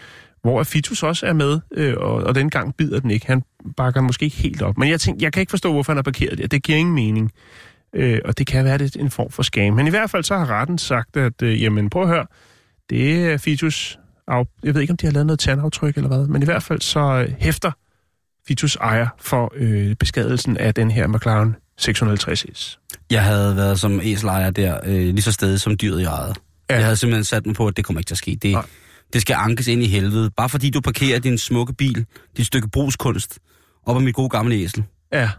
[0.42, 3.26] hvor Fitus også er med, øh, og, og den gang bider den ikke.
[3.26, 3.42] Han
[3.76, 4.78] bakker måske ikke helt op.
[4.78, 6.50] Men jeg tænkte, jeg kan ikke forstå, hvorfor han har parkeret det.
[6.50, 7.32] Det giver ingen mening.
[7.96, 9.74] Øh, og det kan være det er en form for scam.
[9.74, 12.26] Men i hvert fald så har retten sagt, at øh, jamen prøv at høre,
[12.90, 16.26] det er Fitus af, jeg ved ikke, om de har lavet noget tandaftryk eller hvad,
[16.26, 17.70] men i hvert fald så øh, hæfter
[18.48, 22.78] Fitus ejer for øh, beskadelsen af den her McLaren 650S.
[23.10, 26.34] Jeg havde været som æselejer der, øh, lige så stedet som dyret jeg ejede.
[26.70, 26.74] Ja.
[26.74, 28.38] Jeg havde simpelthen sat mig på, at det kommer ikke til at ske.
[28.42, 28.66] Det, Nej.
[29.12, 30.30] det skal ankes ind i helvede.
[30.30, 33.38] Bare fordi du parkerer din smukke bil, dit stykke brugskunst,
[33.86, 34.84] op ad mit gode gamle æsel.
[35.12, 35.20] Ja.
[35.20, 35.30] Ja,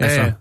[0.00, 0.32] Altså, ja.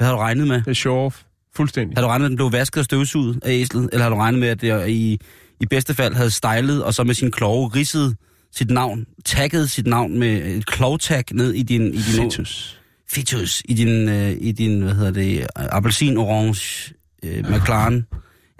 [0.00, 0.56] Hvad har du regnet med?
[0.56, 1.22] det er show off.
[1.56, 1.96] Fuldstændig.
[1.96, 3.88] Har du regnet med, at den blev vasket og støvsuget af æslet?
[3.92, 5.20] Eller har du regnet med, at det i,
[5.60, 8.16] i bedste fald havde stylet, og så med sin kloge ridset
[8.54, 11.94] sit navn, tagget sit navn med et klovtag ned i din...
[11.94, 12.80] I din Fitus.
[13.10, 18.06] Fitus i din, øh, i din hvad hedder det, appelsin orange øh, McLaren.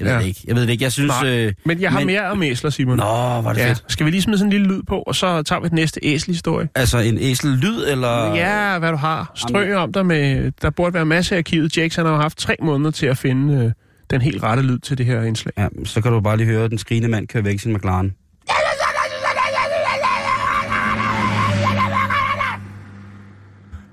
[0.00, 0.18] Jeg ved Ja.
[0.20, 0.40] det ikke.
[0.46, 0.84] Jeg ved det ikke.
[0.84, 1.12] Jeg synes...
[1.22, 2.96] Nej, Øh, Men jeg har men- mere om æsler, Simon.
[2.96, 3.68] Nå, var det ja.
[3.68, 3.84] fedt.
[3.88, 6.00] Skal vi lige smide sådan en lille lyd på, og så tager vi den næste
[6.02, 6.68] æselhistorie?
[6.74, 8.34] Altså en æsel-lyd, eller...
[8.34, 9.32] Ja, hvad du har.
[9.34, 10.52] Strøg om dig med...
[10.62, 11.76] Der burde være masser af arkivet.
[11.76, 13.72] Jakes han har jo haft tre måneder til at finde øh,
[14.10, 15.52] den helt rette lyd til det her indslag.
[15.58, 17.72] Ja, så kan du bare lige høre, at den skrigende mand kører væk i sin
[17.74, 18.12] McLaren.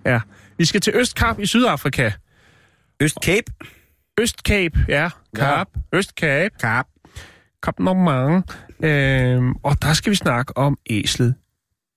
[0.06, 0.20] Ja.
[0.58, 2.12] Vi skal til Østkap i Sydafrika.
[3.00, 3.52] Østcape.
[4.22, 5.10] Østcape, ja.
[5.36, 5.68] Kap.
[5.94, 6.56] Østcape.
[6.60, 6.88] Kap.
[7.64, 8.44] Kap Normand.
[8.84, 11.36] Øhm, og der skal vi snakke om æslet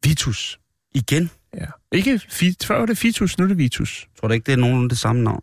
[0.05, 0.61] Vitus.
[0.95, 1.31] Igen.
[1.55, 1.67] Ja.
[1.93, 4.09] Ikke fit, før var det Fitus, nu er det Vitus.
[4.21, 5.43] Tror du ikke, det er nogenlunde det samme navn?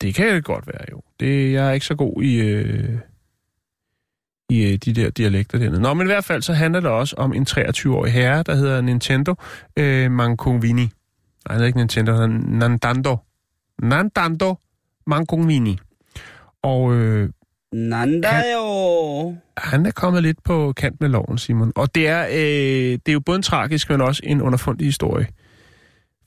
[0.00, 1.02] Det kan det godt være, jo.
[1.20, 2.98] Det, jeg er ikke så god i, øh,
[4.50, 5.80] i øh, de der dialekter dernede.
[5.80, 8.80] Nå, men i hvert fald så handler det også om en 23-årig herre, der hedder
[8.80, 9.34] Nintendo
[9.76, 10.82] øh, Mancovini.
[10.82, 10.90] Nej,
[11.46, 13.16] han hedder ikke Nintendo, han hedder Nandando.
[13.82, 14.56] Nandando
[15.08, 15.78] Mancovini.
[16.62, 17.28] Og øh,
[17.72, 19.36] Nanda jo.
[19.56, 21.72] han er kommet lidt på kant med loven, Simon.
[21.76, 25.26] Og det er, øh, det er jo både en tragisk, men også en underfundig historie.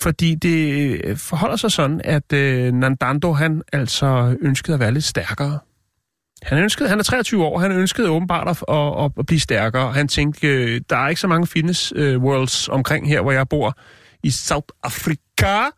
[0.02, 5.04] Fordi det øh, forholder sig sådan, at øh, Nandando, han altså ønskede at være lidt
[5.04, 5.60] stærkere.
[6.44, 9.94] Han, ønskede, han er 23 år, han ønskede åbenbart at, at, at, at blive stærkere.
[9.94, 13.50] Han tænkte, øh, der er ikke så mange fitness øh, worlds omkring her, hvor jeg
[13.50, 13.78] bor
[14.24, 15.70] i South Africa.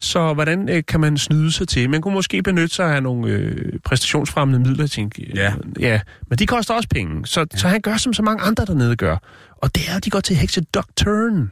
[0.00, 1.90] Så hvordan øh, kan man snyde sig til?
[1.90, 5.52] Man kunne måske benytte sig af nogle øh, præstationsfremmende midler, jeg tænkte, øh, Ja.
[5.80, 6.00] ja.
[6.28, 7.58] Men de koster også penge, så, ja.
[7.58, 9.16] så han gør, som så mange andre dernede gør.
[9.56, 11.50] Og det er, at de går til heksedoktoren.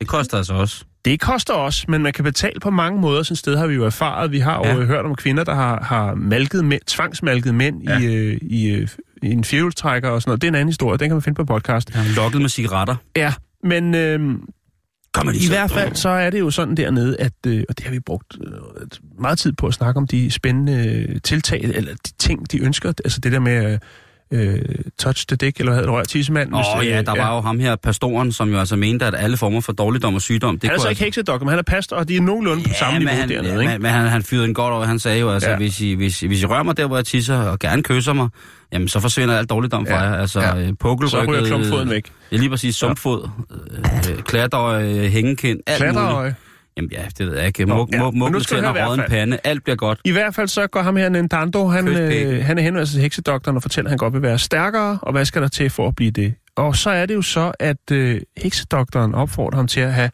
[0.00, 0.84] Det koster altså også.
[1.04, 3.22] Det koster også, men man kan betale på mange måder.
[3.22, 4.32] Sådan sted har vi jo erfaret.
[4.32, 4.74] Vi har jo Ja.
[4.76, 4.84] ja.
[4.84, 7.98] hørt om kvinder, der har, har malket mænd, tvangsmalket mænd Ja.
[7.98, 8.08] ja.
[8.08, 8.88] i, øh, i, øh,
[9.22, 10.40] i en fjoltrækker og sådan noget.
[10.42, 10.98] Det er en anden historie.
[10.98, 11.90] Den kan man finde på podcast.
[11.94, 12.96] Har lokket med cigaretter.
[13.16, 14.20] Ja, men øh,
[15.16, 17.92] Kom i hvert fald så er det jo sådan dernede, at, øh, og det har
[17.92, 18.52] vi brugt øh,
[19.18, 22.92] meget tid på at snakke om de spændende øh, tiltag, eller de ting, de ønsker.
[23.04, 23.78] Altså det der med øh,
[24.98, 26.54] touch the dick, eller hvad hedder det, rør tissemanden.
[26.54, 29.14] Åh oh, øh, ja, der var jo ham her, pastoren, som jo altså mente, at
[29.18, 30.58] alle former for dårligdom og sygdom...
[30.58, 32.62] Det Han er så kunne ikke heksedoktor, men han er pastor, og de er nogenlunde
[32.62, 33.72] på samme niveau han, dernede, ja, ikke?
[33.72, 34.84] men, men han, han fyrede en godt over.
[34.84, 35.52] Han sagde jo, altså, ja.
[35.54, 35.58] Ja.
[35.58, 38.28] hvis, I, hvis, hvis I rører mig der, hvor jeg tisser, og gerne kysser mig,
[38.72, 40.10] jamen så forsvinder alt dårligdom fra Ja.
[40.10, 40.16] jer.
[40.16, 40.56] Altså, Ja.
[40.56, 40.72] ja.
[40.80, 41.10] pukkelrykket...
[41.26, 42.04] Så ryger klumpfoden væk.
[42.32, 42.76] Ja, lige præcis.
[42.76, 43.28] Sumpfod,
[44.10, 46.34] øh, klatøj, øh, hængekind, alt muligt.
[46.76, 47.66] Jamen ja, det ved jeg ikke.
[47.66, 48.02] Mug, ja.
[48.02, 50.00] mug, mug, tænder, råden pande, alt bliver godt.
[50.04, 53.56] I hvert fald så går ham her Nintendo, han, øh, han er henvendt til heksedoktoren
[53.56, 55.96] og fortæller, at han godt vil være stærkere, og hvad skal der til for at
[55.96, 56.34] blive det?
[56.56, 60.10] Og så er det jo så, at øh, heksedoktoren opfordrer ham til at have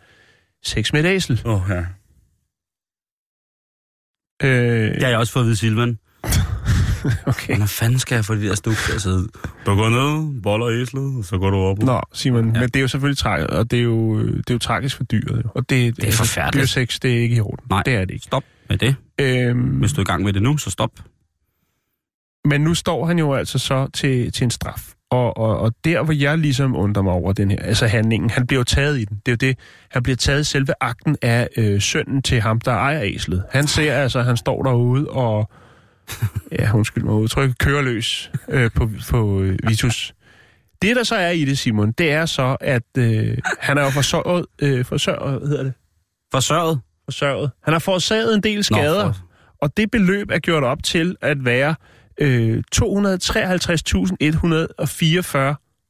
[0.64, 1.42] sex med et æsel.
[1.44, 1.84] Åh, oh, ja.
[4.42, 5.98] Øh, Det har jeg også fået vide, Silvan.
[7.26, 7.46] okay.
[7.46, 9.28] Hvordan fanden skal jeg få de der stuk til at sidde?
[9.66, 11.78] Du går ned, boller æslet, og så går du op.
[11.78, 12.60] Nå, Simon, Ja.
[12.60, 15.04] men det er jo selvfølgelig tragisk, og det er jo, det er jo tragisk for
[15.04, 15.42] dyret.
[15.44, 15.50] Jo.
[15.54, 16.54] Og det, Det er forfærdeligt.
[16.74, 17.66] Dyresex, det er ikke i orden.
[17.70, 17.82] Nej.
[17.82, 18.24] Det er det ikke.
[18.24, 18.94] Stop med det.
[19.20, 20.90] Øhm, Hvis du er i gang med det nu, så stop.
[22.44, 24.88] Men nu står han jo altså så til, til en straf.
[25.10, 28.46] Og, og, og der, hvor jeg ligesom undrer mig over den her, altså handlingen, han
[28.46, 29.16] bliver jo taget i den.
[29.26, 29.58] Det er jo det,
[29.90, 33.42] han bliver taget i selve akten af øh, sønnen til ham, der ejer æslet.
[33.50, 35.50] Han ser altså, han står derude og,
[36.58, 40.14] ja, undskyld mig udtryk, kører løs øh, på, på øh, Vitus.
[40.82, 43.90] Det, der så er i det, Simon, det er så, at øh, han er jo
[43.90, 45.72] forsørget, øh, forsørget, hvad hedder det?
[46.32, 46.80] Forsørget.
[47.04, 47.50] Forsørget.
[47.64, 49.04] Han har forårsaget en del skader.
[49.06, 49.22] Nå, for-
[49.62, 51.74] Og det beløb er gjort op til at være
[52.20, 52.82] øh, 253.144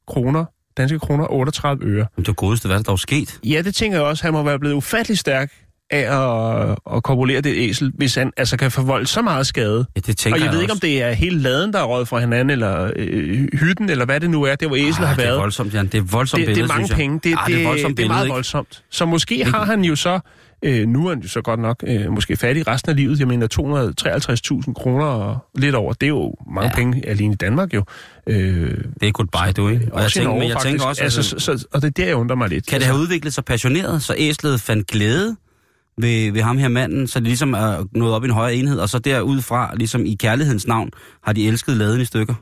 [0.07, 0.45] kroner,
[0.77, 2.05] danske kroner 38 øre.
[2.15, 3.39] Men det godeste, hvad er der dog sket?
[3.43, 4.23] Ja, det tænker jeg også.
[4.23, 5.53] Han må være blevet ufattelig stærk
[5.93, 9.85] af at, at korpulere det æsel, hvis han altså kan forvolde så meget skade.
[9.95, 10.61] Ja, det tænker Og jeg ved også.
[10.61, 14.05] ikke, om det er hele laden, der er røget fra hinanden, eller øh, hytten, eller
[14.05, 15.39] hvad det nu er, det hvor æslet har Ah, det er været.
[15.39, 15.87] voldsomt, Jan.
[15.87, 16.97] Det er voldsomt det, billede, det er mange jeg.
[16.97, 17.19] penge.
[17.23, 18.33] Det, Ah, det, det er voldsomt det er meget ikke?
[18.33, 18.83] voldsomt.
[18.89, 20.19] Så måske har han jo så,
[20.65, 23.19] øh, nu er han jo så godt nok øh, måske fattig resten af livet.
[23.19, 23.47] Jeg mener
[24.67, 25.93] 253.000 kroner og lidt over.
[25.93, 26.75] Det er jo mange Ja.
[26.75, 27.83] penge alene i Danmark jo.
[28.27, 29.87] Øh, Det er goodbye, du, ikke?
[29.91, 31.91] Og jeg tænker, Norge, men jeg tænker også, altså, altså, så, så, og det er
[31.91, 32.67] der, jeg undrer mig lidt.
[32.67, 35.35] kan det have udviklet sig passioneret, så æslet fandt glæde
[35.97, 38.79] ved, ved ham her manden, så det ligesom er nået op i en højere enhed,
[38.79, 40.89] og så derudfra, ligesom i kærlighedens navn,
[41.23, 42.33] har de elsket laden i stykker?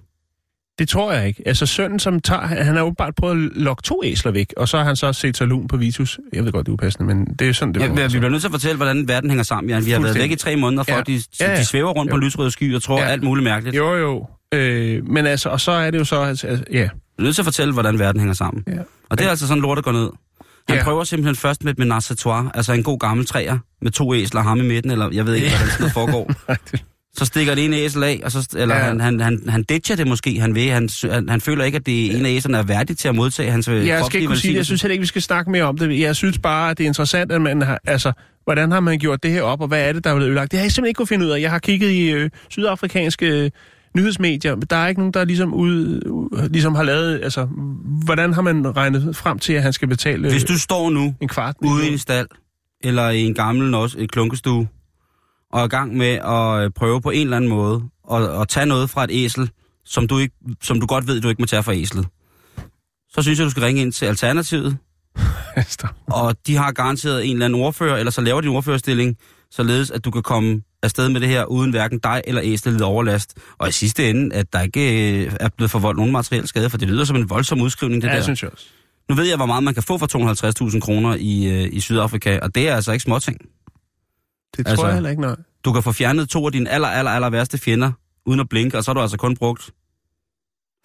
[0.80, 1.44] Det tror jeg ikke.
[1.46, 4.78] Altså sønnen, som tager, han har åbenbart prøvet at lokke to æsler væk, og så
[4.78, 6.20] har han så set sig lun på Vitus.
[6.34, 7.96] Jeg ved godt, det er upassende, men det er sådan, det Ja, var.
[8.08, 9.86] vi bliver nødt til at fortælle, hvordan verden hænger sammen, Jan.
[9.86, 11.02] Vi har været væk i tre måneder, for Ja.
[11.02, 11.60] de, Ja, ja.
[11.60, 12.22] de svæver rundt på Jo.
[12.22, 13.08] lysrøde sky og tror Ja.
[13.08, 13.76] alt muligt mærkeligt.
[13.78, 14.28] Jo, jo.
[14.54, 16.90] Øh, men altså, og så er det jo så, altså, altså, ja.
[17.18, 18.64] Vi er nødt til at fortælle, hvordan verden hænger sammen.
[18.68, 18.74] ja.
[19.10, 20.10] Og det er altså sådan lort at gå ned.
[20.70, 20.84] Han Ja.
[20.84, 24.42] prøver simpelthen først med et menage à altså en god gammel træer med to æsler,
[24.42, 26.32] ham i midten, eller jeg ved ikke, hvordan sådan foregår.
[27.18, 28.82] Så stikker det ene æsel af, og så, eller Ja.
[28.82, 30.70] han, han, han, han ditcher det måske, han vil.
[30.72, 33.52] Han, han, han føler ikke, at det en af æslerne er værdig til at modtage
[33.52, 34.58] hans øh, Jeg skal ikke kunne sige det.
[34.58, 36.00] Jeg synes heller ikke, vi skal snakke mere om det.
[36.00, 37.80] Jeg synes bare, at det er interessant, at man har...
[37.86, 38.12] Altså,
[38.44, 40.52] hvordan har man gjort det her op, og hvad er det, der er blevet ødelagt?
[40.52, 41.42] Det har jeg simpelthen ikke kunne finde ud af.
[41.42, 43.50] Jeg har kigget i øh, sydafrikanske øh,
[43.96, 47.20] nyhedsmedier, men der er ikke nogen, der ligesom, ud, ud, ligesom har lavet...
[47.24, 47.46] Altså,
[48.06, 51.16] hvordan har man regnet frem til, at han skal betale øh, Hvis du står nu
[51.22, 51.56] en kvart?
[51.62, 52.28] ude i en stald,
[52.84, 54.68] eller i en gammel nos, et klunkestue,
[55.52, 58.48] og er i gang med at øh, prøve på en eller anden måde at, at
[58.48, 59.50] tage noget fra et æsel,
[59.86, 62.08] som du, ikke, som du godt ved, du ikke må tage fra æslet,
[63.10, 64.78] så synes jeg, du skal ringe ind til Alternativet,
[66.08, 69.18] og de har garanteret en eller anden ordfører, eller så laver de en ordførerstilling,
[69.52, 72.86] således at du kan komme afsted med det her, uden hverken dig eller æslet lider
[72.86, 73.38] overlast.
[73.58, 76.78] Og i sidste ende, at der ikke øh, er blevet forvoldt nogen materiel skade, for
[76.78, 78.18] det lyder som en voldsom udskrivning, det Ja, der.
[78.18, 78.66] det synes jeg også.
[79.10, 80.08] Nu ved jeg, hvor meget man kan få for
[80.74, 83.38] 250.000 kroner i, øh, i Sydafrika, og det er altså ikke småting.
[84.58, 85.36] Det tror Altså- jeg heller ikke, nej.
[85.66, 87.92] Du kan få fjernet to af dine aller, aller, aller værste fjender,
[88.26, 89.72] uden at blinke, og så har du altså kun brugt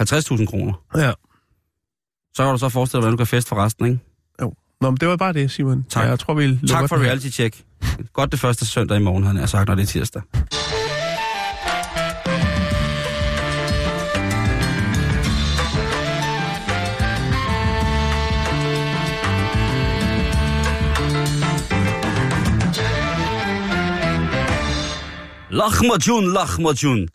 [0.02, 0.72] 50.000 kroner.
[0.96, 1.12] Ja.
[2.36, 3.98] Så kan du så forestille dig, hvordan du kan feste for resten, ikke?
[4.86, 5.84] Nå, men det var bare det, Simon.
[5.90, 6.08] Tak.
[6.08, 7.62] Jeg tror, vi Tak for reality check.
[8.12, 10.22] Godt det første søndag i morgen, havde jeg sagt, når det er tirsdag.
[25.50, 27.08] Lachmajun, Lachmajun.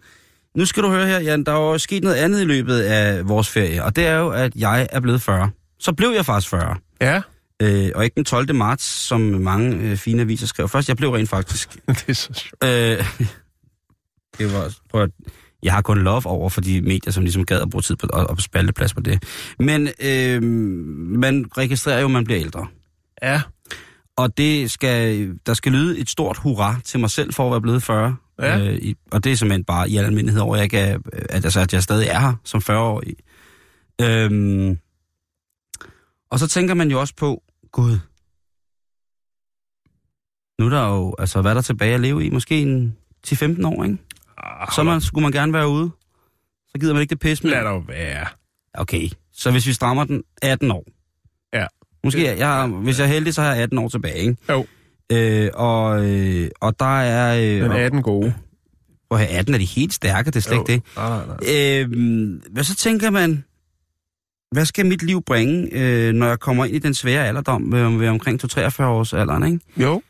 [0.55, 3.27] Nu skal du høre her, Jan, der er jo sket noget andet i løbet af
[3.27, 5.49] vores ferie, og det er jo, at jeg er blevet 40.
[5.79, 6.75] Så blev jeg faktisk 40.
[7.01, 7.21] Ja,
[7.61, 8.55] Øh, og ikke den 12.
[8.55, 10.69] marts, som mange øh, fine aviser skrev.
[10.69, 11.77] Først, jeg blev rent faktisk.
[11.87, 12.63] det er så sjovt.
[12.63, 13.05] Øh,
[14.37, 15.09] det var, prøv at,
[15.63, 18.07] jeg har kun love over for de medier, som ligesom gad at bruge tid på
[18.13, 19.23] at, at spalte plads på det.
[19.59, 20.43] Men øh,
[21.19, 22.67] man registrerer jo, at man bliver ældre.
[23.21, 23.41] Ja,
[24.17, 27.61] Og det skal, der skal lyde et stort hurra til mig selv for at være
[27.61, 28.15] blevet 40.
[28.41, 28.59] Ja.
[28.59, 31.45] Øh, i, og det er simpelthen bare i al almindelighed over, at jeg, er, at,
[31.45, 33.15] altså, at jeg stadig er her som 40-årig.
[34.01, 34.77] Øhm,
[36.31, 37.97] og så tænker man jo også på, gud,
[40.59, 42.29] nu er der jo, altså hvad er der tilbage at leve i?
[42.29, 43.97] Måske en 10-15 år, ikke?
[44.37, 45.89] Ah, Så man, skulle man gerne være ude.
[46.67, 47.51] Så gider man ikke det pis med.
[47.51, 48.25] Lad dog være.
[48.73, 50.85] Okay, så hvis vi strammer den 18 år.
[51.53, 51.65] Ja.
[52.03, 54.35] Måske, jeg, jeg, hvis jeg er heldig, så har jeg 18 år tilbage, ikke?
[54.49, 54.65] Jo.
[55.11, 57.55] Øh, og, øh, og der er...
[57.55, 58.33] Øh, Men og- er den gode?
[59.09, 60.95] Prøv at høre, 18 er de helt stærke, det er slet ikke det.
[60.95, 61.81] Nej, nej, nej.
[61.81, 63.43] Øh, hvad så tænker man,
[64.51, 67.97] hvad skal mit liv bringe, øh, når jeg kommer ind i den svære alderdom ved,
[67.97, 69.59] ved omkring 2-43 års alderen, ikke?
[69.77, 70.01] Jo.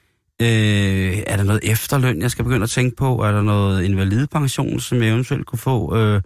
[0.41, 3.21] Øh, er der noget efterløn, jeg skal begynde at tænke på?
[3.23, 5.97] Er der noget invalidepension, som jeg eventuelt kunne få?
[5.97, 6.21] Øh,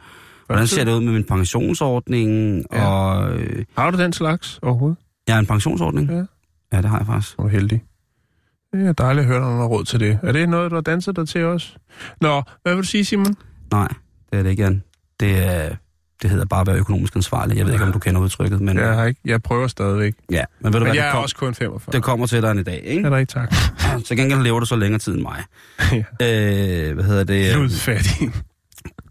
[0.46, 2.58] hvordan ser det ud med min pensionsordning?
[2.72, 2.82] Ja.
[2.82, 2.88] Ja.
[2.88, 4.98] Og, øh, Har du den slags overhovedet?
[5.28, 6.10] jeg har en pensionsordning.
[6.10, 6.24] Ja.
[6.74, 7.38] Ja, det har jeg faktisk.
[7.38, 7.84] Du er heldig.
[8.74, 10.20] Det er dejligt at høre, når du har råd til det.
[10.24, 11.76] Er det noget, du har danset dig til også?
[12.22, 13.36] Nå, hvad vil du sige, Simon?
[13.72, 13.88] Nej,
[14.32, 14.84] det er det ikke, Jan.
[15.20, 15.76] Det, er,
[16.22, 17.58] det hedder bare at være økonomisk ansvarlig.
[17.58, 20.14] Jeg ved ikke, om du kender udtrykket, men, Jeg, har ikke, jeg prøver stadigvæk.
[20.32, 21.94] ja, men ved du Men hvad, jeg det, er kom, også kun 45.
[21.94, 23.06] det kommer til dig en dag, ikke?
[23.06, 23.54] er der ikke tak.
[24.06, 25.44] Til gengæld lever du så længere tid end mig.
[26.20, 26.88] ja.
[26.90, 27.56] Øh, hvad hedder det?
[27.56, 28.28] Ludfattig.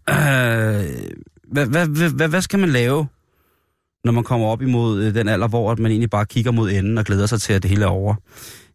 [0.09, 0.15] Øh,
[1.51, 3.07] hvad, hvad, hvad, hvad, hvad skal man lave,
[4.03, 6.71] når man kommer op imod øh, den alder, hvor at man egentlig bare kigger mod
[6.71, 8.15] enden og glæder sig til, at det hele er over?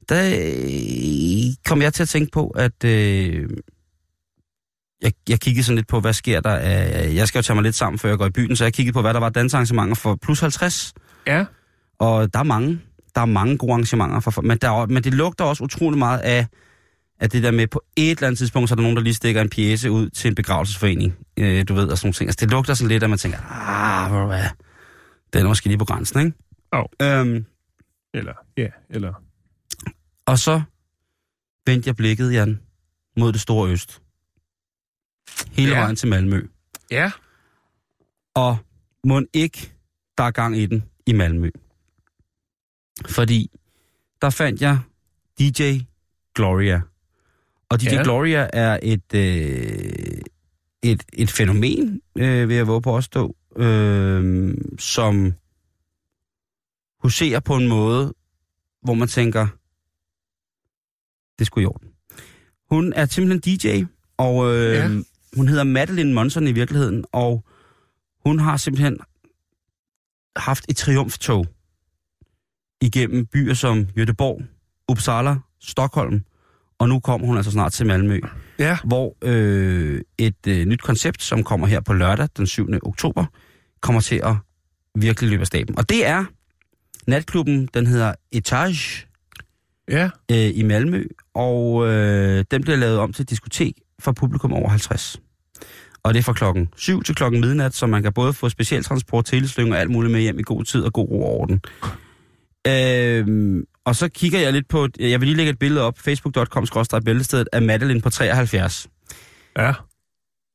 [0.08, 3.48] Der øh, kom jeg til at tænke på, at øh,
[5.02, 7.14] jeg, jeg kiggede sådan lidt på, hvad sker der af...
[7.14, 8.92] Jeg skal jo tage mig lidt sammen, før jeg går i byen, så jeg kiggede
[8.92, 10.92] på, hvad der var dansarrangementer for plus 50.
[11.26, 11.44] Ja.
[11.98, 12.80] Og der er mange.
[13.14, 14.20] Der er mange gode arrangementer.
[14.20, 16.46] For, men, der er, men det lugter også utrolig meget af,
[17.20, 19.14] at det der med, på et eller andet tidspunkt, så er der nogen, der lige
[19.14, 21.16] stikker en pjæse ud til en begravelsesforening.
[21.36, 22.28] Øh, du ved, og sådan nogle ting.
[22.28, 24.44] Altså, det lugter sådan lidt, at man tænker, ah, hvor hvad?
[25.32, 26.32] Den er måske lige på grænsen, ikke?
[26.74, 26.86] Jo.
[27.02, 27.44] Øhm,
[28.14, 29.12] Eller, ja, eller...
[30.26, 30.62] og så
[31.66, 32.60] vendte jeg blikket, Jan,
[33.16, 34.00] mod det store øst.
[35.48, 35.81] Hele Ja.
[35.81, 36.46] vejen til Malmø.
[36.90, 37.12] Ja.
[38.35, 38.57] Og
[39.07, 39.72] må ikke,
[40.18, 41.50] der er gang i den i Malmø.
[43.09, 43.50] Fordi
[44.22, 44.79] der fandt jeg
[45.38, 45.79] DJ
[46.35, 46.81] Gloria.
[47.68, 48.03] Og DJ Ja.
[48.03, 50.20] Gloria er et, øh,
[50.83, 55.33] et, et fænomen, øh, vil jeg våge på at stå, øh, som
[57.03, 58.14] huserer på en måde,
[58.83, 59.46] hvor man tænker,
[61.38, 61.88] det skulle i orden.
[62.70, 63.85] Hun er simpelthen DJ,
[64.16, 64.88] og øh, Ja.
[65.36, 67.44] Hun hedder Madeline Monson i virkeligheden, og
[68.26, 68.98] hun har simpelthen
[70.36, 71.46] haft et triumftog
[72.80, 74.42] igennem byer som Göteborg,
[74.88, 76.24] Uppsala, Stockholm,
[76.78, 78.20] og nu kommer hun altså snart til Malmø,
[78.58, 78.78] Ja.
[78.84, 82.68] hvor øh, et øh, nyt koncept, som kommer her på lørdag den 7.
[82.82, 83.24] oktober,
[83.80, 84.34] kommer til at
[84.94, 85.78] virkelig løbe af staben.
[85.78, 86.24] Og det er
[87.06, 89.06] natklubben, den hedder Etage
[89.88, 90.10] Ja.
[90.30, 95.20] øh, i Malmø, og øh, den bliver lavet om til diskotek for publikum over 50.
[96.02, 99.24] Og det er fra klokken 7 til klokken midnat, så man kan både få specialtransport,
[99.24, 101.60] teleslyng og alt muligt med hjem i god tid og god ro og orden.
[102.66, 106.66] Øhm, og så kigger jeg lidt på, jeg vil lige lægge et billede op, facebook.com
[107.04, 108.88] bæltestedet af Madeline på 73.
[109.58, 109.72] Ja.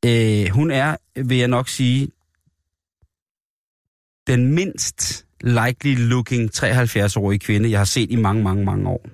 [0.06, 2.08] Øh, hun er, vil jeg nok sige,
[4.26, 9.06] den mindst likely looking 73-årige kvinde, jeg har set i mange, mange, mange år.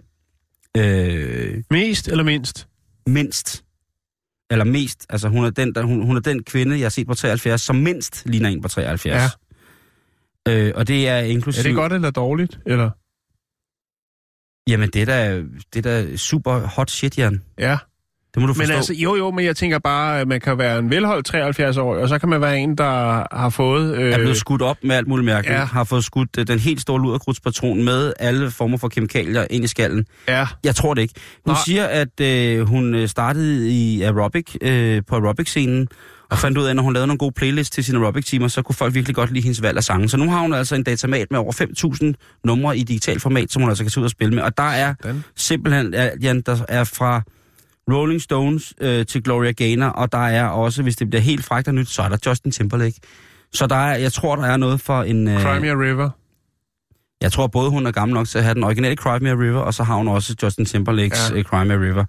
[0.76, 2.68] Øh, Mest eller mindst?
[3.06, 3.64] mindst.
[4.50, 5.06] Eller mest.
[5.08, 7.62] Altså, hun er, den, der, hun, hun er den kvinde, jeg har set på 73,
[7.62, 9.22] som mindst ligner en på 73.
[9.22, 9.28] Ja.
[10.52, 11.60] Øh, og det er inklusiv...
[11.60, 12.58] Er det godt eller dårligt?
[12.66, 12.90] Eller?
[14.70, 15.42] Jamen, det er da,
[15.74, 17.42] det er da super hot shit, Jan.
[17.58, 17.78] Ja.
[18.34, 18.74] Det må du Men forstå.
[18.74, 21.96] altså, jo jo, men jeg tænker bare, at man kan være en velholdt 73 år,
[21.96, 23.96] og så kan man være en, der har fået...
[23.96, 25.58] Øh, er blevet skudt op med alt muligt mærkeligt.
[25.58, 25.64] Ja.
[25.64, 29.66] Har fået skudt øh, den helt store luderkrudspatron med alle former for kemikalier ind i
[29.66, 30.06] skallen.
[30.28, 30.46] Ja.
[30.64, 31.14] Jeg tror det ikke.
[31.46, 31.52] Hun.
[31.54, 31.60] Nej.
[31.66, 35.88] siger, at øh, hun øh, startede i aerobic, øh, på aerobic-scenen,
[36.30, 38.62] og fandt ud af, at når hun lavede nogle gode playlists til sine aerobic-timer, så
[38.62, 40.08] kunne folk virkelig godt lide hendes valg af sange.
[40.08, 41.52] Så nu har hun altså en datamat med over
[42.16, 44.42] 5.000 numre i digital format, som hun altså kan tage ud og spille med.
[44.42, 45.24] Og der er Den.
[45.36, 47.22] simpelthen, ja, Jan, der er fra
[47.90, 51.68] Rolling Stones øh, til Gloria Gaynor, og der er også, hvis det bliver helt frækt
[51.68, 53.00] og nyt, så er der Justin Timberlake.
[53.52, 55.28] Så der er, jeg tror, der er noget for en...
[55.28, 56.10] Øh, Crimea River.
[57.20, 59.60] jeg tror både, hun er gammel nok til at have den originale Cry Me River,
[59.60, 61.36] og så har hun også Justin Timberlakes Ja.
[61.36, 61.42] ja.
[61.42, 62.04] Cry Me River.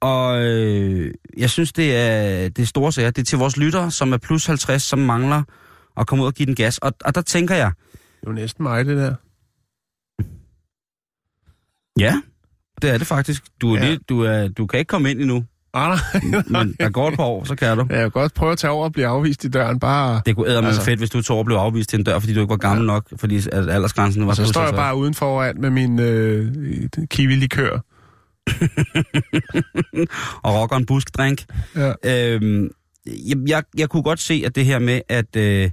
[0.00, 3.10] Og øh, jeg synes, det er, det er store sager.
[3.10, 5.42] Det er til vores lyttere, som er plus 50, som mangler
[5.96, 6.78] at komme ud og give den gas.
[6.78, 9.14] Og, og der tænker jeg, Det er jo næsten mig, det der.
[11.98, 12.20] ja,
[12.84, 13.44] det er det faktisk.
[13.60, 13.84] Du, er Ja.
[13.84, 13.90] ja.
[13.90, 15.44] lidt, du, er, du kan ikke komme ind endnu,
[15.76, 16.64] Ah, nej.
[16.64, 17.86] men der går et par år, så kan du.
[17.90, 19.80] Jeg kan godt prøve at tage over og blive afvist i døren.
[19.80, 20.20] Bare...
[20.26, 20.82] Det kunne æde altså.
[20.82, 22.82] Fedt, hvis du tog og blev afvist til en dør, fordi du ikke var gammel
[22.86, 22.92] ja.
[22.92, 24.80] nok, fordi at aldersgrænsen var Og så står jeg 50.
[24.80, 26.52] bare uden foran med min øh,
[27.10, 27.78] kiwi-likør.
[30.44, 31.44] og rocker en buskdrink.
[31.76, 31.92] Ja.
[32.04, 32.68] Øhm,
[33.06, 35.70] jeg, jeg, jeg kunne godt se, at det her med, at, øh,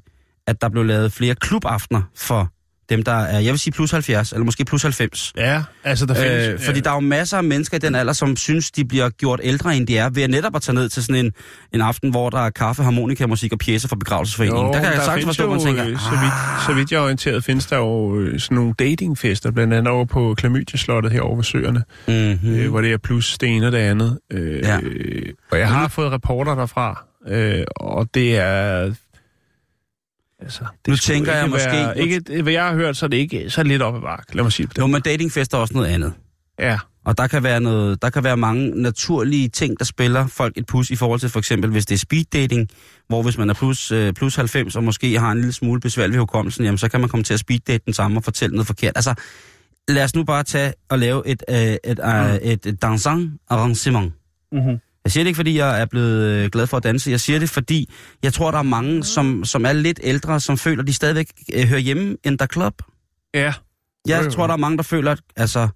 [0.47, 2.49] at der blev lavet flere klubaftener for
[2.89, 5.33] dem, der er, jeg vil sige plus 70, eller måske plus 90.
[5.37, 6.47] ja, altså der findes...
[6.47, 9.09] Øh, fordi der er jo masser af mennesker i den alder, som synes, de bliver
[9.09, 11.31] gjort ældre, end de er, ved at netop at tage ned til sådan en,
[11.73, 14.65] en aften, hvor der er kaffe, harmonika, musik og pjæser fra begravelsesforeningen.
[14.65, 17.01] Jo, der kan jeg sagtens forstå, man tænker, øh, så vidt, så vidt jeg er
[17.03, 21.43] orienteret, findes der jo øh, sådan nogle datingfester, blandt andet over på Klamydieslottet herovre ved
[21.43, 22.39] Søerne, mm-hmm.
[22.49, 22.55] mm.
[22.55, 24.19] øh, hvor det er plus det ene og det andet.
[24.31, 24.79] Øh, Ja.
[25.51, 28.93] Og jeg har fået rapporter derfra, øh, og det er...
[30.41, 33.17] Altså, det Nu tænker jeg måske- Være, ikke, hvad jeg har hørt, så er det
[33.17, 34.35] ikke så er det lidt op ad bakke.
[34.35, 34.77] Lad mig sige det.
[34.77, 36.13] Jo, men datingfester er også noget andet.
[36.59, 40.57] Ja, Og der kan, være noget, der kan være mange naturlige ting, der spiller folk
[40.57, 42.69] et pus i forhold til for eksempel, hvis det er speed dating,
[43.07, 46.07] hvor hvis man er plus, øh, plus 90 og måske har en lille smule besvær
[46.07, 48.55] ved hukommelsen, jamen så kan man komme til at speed date den samme og fortælle
[48.55, 48.91] noget forkert.
[48.95, 49.13] Altså,
[49.87, 54.13] lad os nu bare tage og lave et, øh, et, øh, et, et dansant arrangement.
[54.51, 54.77] mm-hmm.
[55.03, 57.11] Jeg siger det ikke, fordi jeg er blevet øh, glad for at danse.
[57.11, 57.89] Jeg siger det, fordi
[58.23, 61.63] jeg tror, der er mange, som, som er lidt ældre, som føler, de stadigvæk øh,
[61.63, 62.73] hører hjemme in the club.
[63.33, 63.53] ja.
[64.07, 64.31] Jeg jo.
[64.31, 65.67] tror, der er mange, der føler, at altså,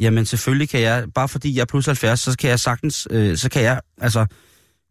[0.00, 3.36] jamen selvfølgelig kan jeg, bare fordi jeg er plus 70, så kan jeg sagtens, øh,
[3.36, 4.26] så kan jeg, altså,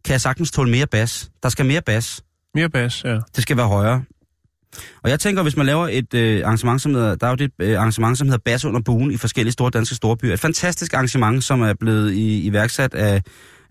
[0.04, 1.30] kan jeg sagtens tåle mere bas.
[1.42, 2.22] Der skal mere bas.
[2.54, 3.18] Mere bas, ja.
[3.36, 4.04] Det skal være højere.
[5.02, 7.50] Og jeg tænker, hvis man laver et øh, arrangement, som hedder, der er jo det
[7.58, 10.32] øh, arrangement, som hedder Bas under buen i forskellige store danske storbyer.
[10.34, 13.22] Et fantastisk arrangement, som er blevet i, iværksat af,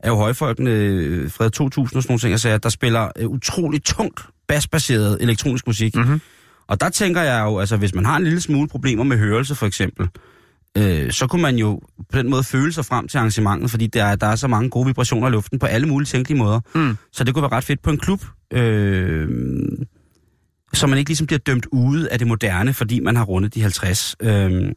[0.03, 3.27] af jo højfolkene øh, fra 2000 og sådan nogle ting, og sager, der spiller øh,
[3.27, 5.95] utroligt tungt basbaseret elektronisk musik.
[5.95, 6.21] Mm-hmm.
[6.67, 9.55] Og der tænker jeg jo, altså hvis man har en lille smule problemer med hørelse
[9.55, 10.09] for eksempel,
[10.77, 11.81] øh, så kunne man jo
[12.11, 14.69] på den måde føle sig frem til arrangementet, fordi der er, der er så mange
[14.69, 16.59] gode vibrationer i luften på alle mulige tænkelige måder.
[16.75, 16.97] Mm.
[17.11, 18.25] Så det kunne være ret fedt på en klub.
[18.53, 19.27] Øh,
[20.73, 23.61] så man ikke ligesom bliver dømt ude af det moderne, fordi man har rundet de
[23.61, 24.15] 50.
[24.19, 24.73] Øhm,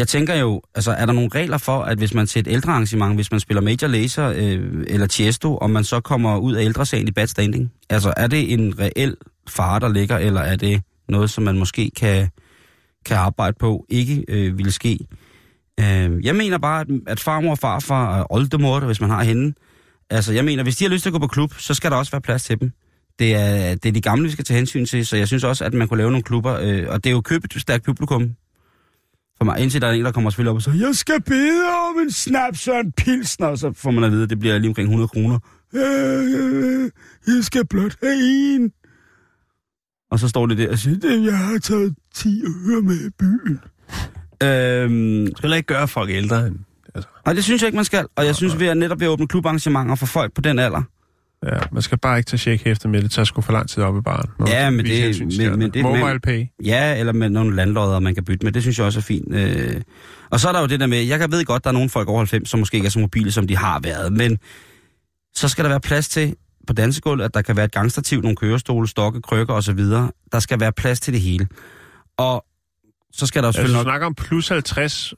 [0.00, 2.72] jeg tænker jo, altså er der nogle regler for, at hvis man til et ældre
[2.72, 6.64] arrangement, hvis man spiller Major Laser øh, eller Tiesto, om man så kommer ud af
[6.64, 7.72] ældresagen i bad standing?
[7.90, 9.16] Altså er det en reel
[9.48, 12.28] fare, der ligger, eller er det noget, som man måske kan,
[13.06, 14.98] kan arbejde på, ikke øh, ville ske?
[15.80, 19.54] Øh, jeg mener bare, at, at farmor og farfar og oldemor, hvis man har hende,
[20.10, 21.96] altså jeg mener, hvis de har lyst til at gå på klub, så skal der
[21.96, 22.72] også være plads til dem.
[23.18, 25.64] Det er, det er de gamle, vi skal tage hensyn til, så jeg synes også,
[25.64, 28.34] at man kunne lave nogle klubber, øh, og det er jo købet stærkt publikum,
[29.40, 31.64] for mig, indtil der er en, der kommer selvfølgelig op og siger, jeg skal bede
[31.88, 34.58] om en snaps og en pilsner, og så får man at vide, at det bliver
[34.58, 35.38] lige omkring 100 kroner.
[35.74, 36.90] Øh,
[37.26, 38.72] jeg skal blot have en.
[40.10, 43.10] Og så står det der og siger, det jeg har taget 10 øre med i
[43.18, 43.60] byen.
[44.42, 46.50] Øhm, skal ikke gøre folk ældre.
[46.94, 48.06] Altså, og det synes jeg ikke, man skal.
[48.16, 50.82] Og jeg synes, ved at netop ved at åbne klubarrangementer for folk på den alder.
[51.46, 53.10] Ja, man skal bare ikke tage check efter med det.
[53.10, 54.30] tager sgu for lang tid op i baren.
[54.48, 55.58] Ja, men det- men- det.
[55.58, 56.46] men det- Mobile men- pay.
[56.64, 58.52] Ja, eller med nogle landlodder, man kan bytte med.
[58.52, 59.34] Det synes jeg også er fint.
[59.34, 59.80] Øh,
[60.30, 61.88] og så er der jo det der med, jeg kan ved godt, der er nogle
[61.90, 64.38] folk over 90, som måske ikke er så mobile, som de har været, men
[65.34, 66.36] så skal der være plads til
[66.66, 69.78] på dansegulvet, at der kan være et gangstativ, nogle kørestole, stokke, krykker osv.
[70.32, 71.48] Der skal være plads til det hele.
[72.18, 72.44] Og
[73.12, 73.92] så skal der jo Altså, selvfølgelig du nok...
[73.92, 75.14] snakker om plus 50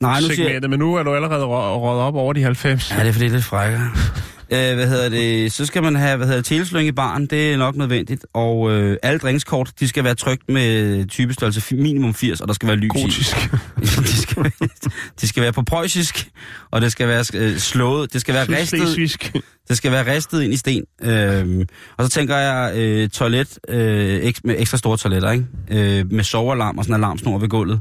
[0.00, 2.90] Nej, nu siger segmentet, men nu er du allerede rå- rådet op over de 90.
[2.90, 3.90] Ja, det er fordi, det er lidt frækkere.
[4.52, 5.52] øh, hvad hedder det?
[5.52, 7.26] Så skal man have, hvad hedder det, telesløng i baren.
[7.26, 8.26] Det er nok nødvendigt.
[8.34, 12.66] Og øh, alle drinkskort, de skal være trykt med typestørrelse minimum 80, og der skal
[12.66, 13.00] være lys i.
[13.00, 13.36] Gotisk.
[13.80, 14.19] de,
[14.50, 16.28] skal, de skal være på preussisk,
[16.70, 19.20] og det skal være øh, slået, det skal være ristet,
[19.68, 20.84] det skal være ristet ind i sten.
[21.02, 21.66] Øhm,
[21.96, 25.46] og så tænker jeg øh, toilet, øh, ek, med ekstra store toiletter, ikke?
[25.70, 27.80] Øh, med sovealarm og sådan en alarmsnor ved gulvet.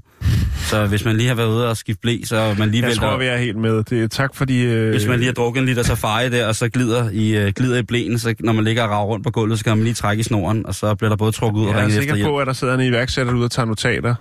[0.70, 2.88] Så hvis man lige har været ude og skifte blæ, så er man lige Jeg
[2.88, 3.84] vælter, tror, vi er helt med.
[3.84, 4.62] Det er tak fordi...
[4.62, 7.52] Øh, hvis man lige har drukket en liter safari der, og så glider i, øh,
[7.56, 9.84] glider i blæen, så når man ligger og rager rundt på gulvet, så kan man
[9.84, 11.98] lige trække i snoren, og så bliver der både trukket ud og jeg er ringet
[11.98, 12.28] efter sikker hjælp.
[12.28, 14.16] på, at der sidder en iværksætter derude og tager notater,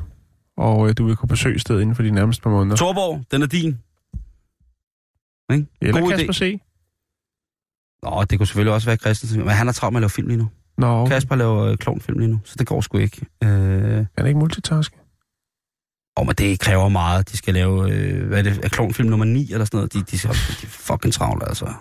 [0.59, 2.77] og øh, du vil kunne besøge stedet inden for de nærmeste par måneder.
[2.77, 3.79] Torborg, den er din.
[5.53, 5.67] Ikke?
[5.81, 6.37] Eller God Kasper idé.
[6.37, 6.61] C.
[8.03, 10.29] Nå, det kunne selvfølgelig også være Christensen, men han har travlt med at lave film
[10.29, 10.49] lige nu.
[10.79, 11.13] Nå, okay.
[11.13, 13.27] Kasper laver øh, klovnfilm lige nu, så det går sgu ikke.
[13.45, 14.93] Øh, er det ikke multitask?
[16.19, 17.31] og men det kræver meget.
[17.31, 19.93] De skal lave, øh, hvad er det, er klovnfilm nummer 9 eller sådan noget.
[19.93, 21.73] De, de, skal, de er fucking travle, altså.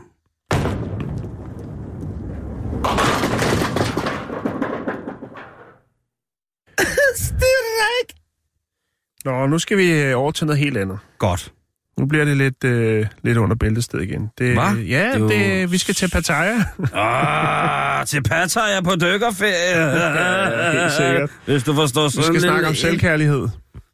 [9.27, 10.97] Nå, nu skal vi øh, over til noget helt andet.
[11.19, 11.51] Godt.
[11.99, 14.29] Nu bliver det lidt, øh, lidt under bæltested igen.
[14.37, 14.61] Det, Hva?
[14.87, 16.55] Ja, Det det, jo- vi skal til Pattaya.
[16.93, 19.79] Ah, til Pattaya på dykkerferie.
[19.79, 21.29] Ja, helt sikkert.
[21.45, 23.47] Hvis du forstår Vi sådan skal en snakke om selvkærlighed.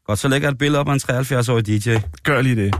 [0.08, 1.96] Godt, så lægger et billede op af en 73-årig DJ.
[2.24, 2.76] Gør lige det.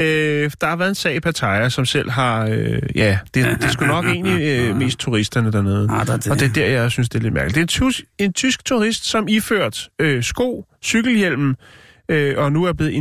[0.00, 2.46] Øh, der har været en sag i Pattaya, som selv har...
[2.46, 5.88] Øh, ja, det, det er sgu nok egentlig øh, mest turisterne dernede.
[5.92, 6.32] Ah, der er det.
[6.32, 7.54] Og det er der, jeg synes, det er lidt mærkeligt.
[7.54, 11.56] Det er en, tus, en tysk turist, som iført øh, sko, cykelhjelmen,
[12.08, 12.92] øh, og nu er blevet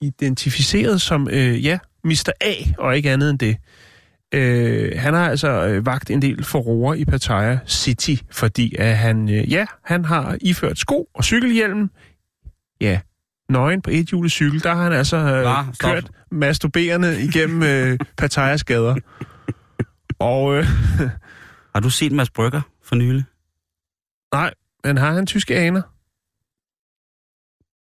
[0.00, 2.30] identificeret som, øh, ja, Mr.
[2.40, 3.56] A, og ikke andet end det.
[4.34, 9.28] Øh, han har altså øh, vagt en del forroer i Pattaya City, fordi at han,
[9.28, 11.90] øh, ja, han har iført sko og cykelhjelm.
[12.80, 13.00] Ja,
[13.48, 15.74] nøgen på et hjulet cykel, der har han altså øh?
[15.74, 15.90] Stop.
[15.90, 18.96] kørt masturberende igennem øh, Pattayas gader.
[20.18, 20.66] Og øh,
[21.74, 23.24] Har du set Mads Brygger for nylig?
[24.32, 24.54] nej,
[24.84, 25.82] men har han tyske aner?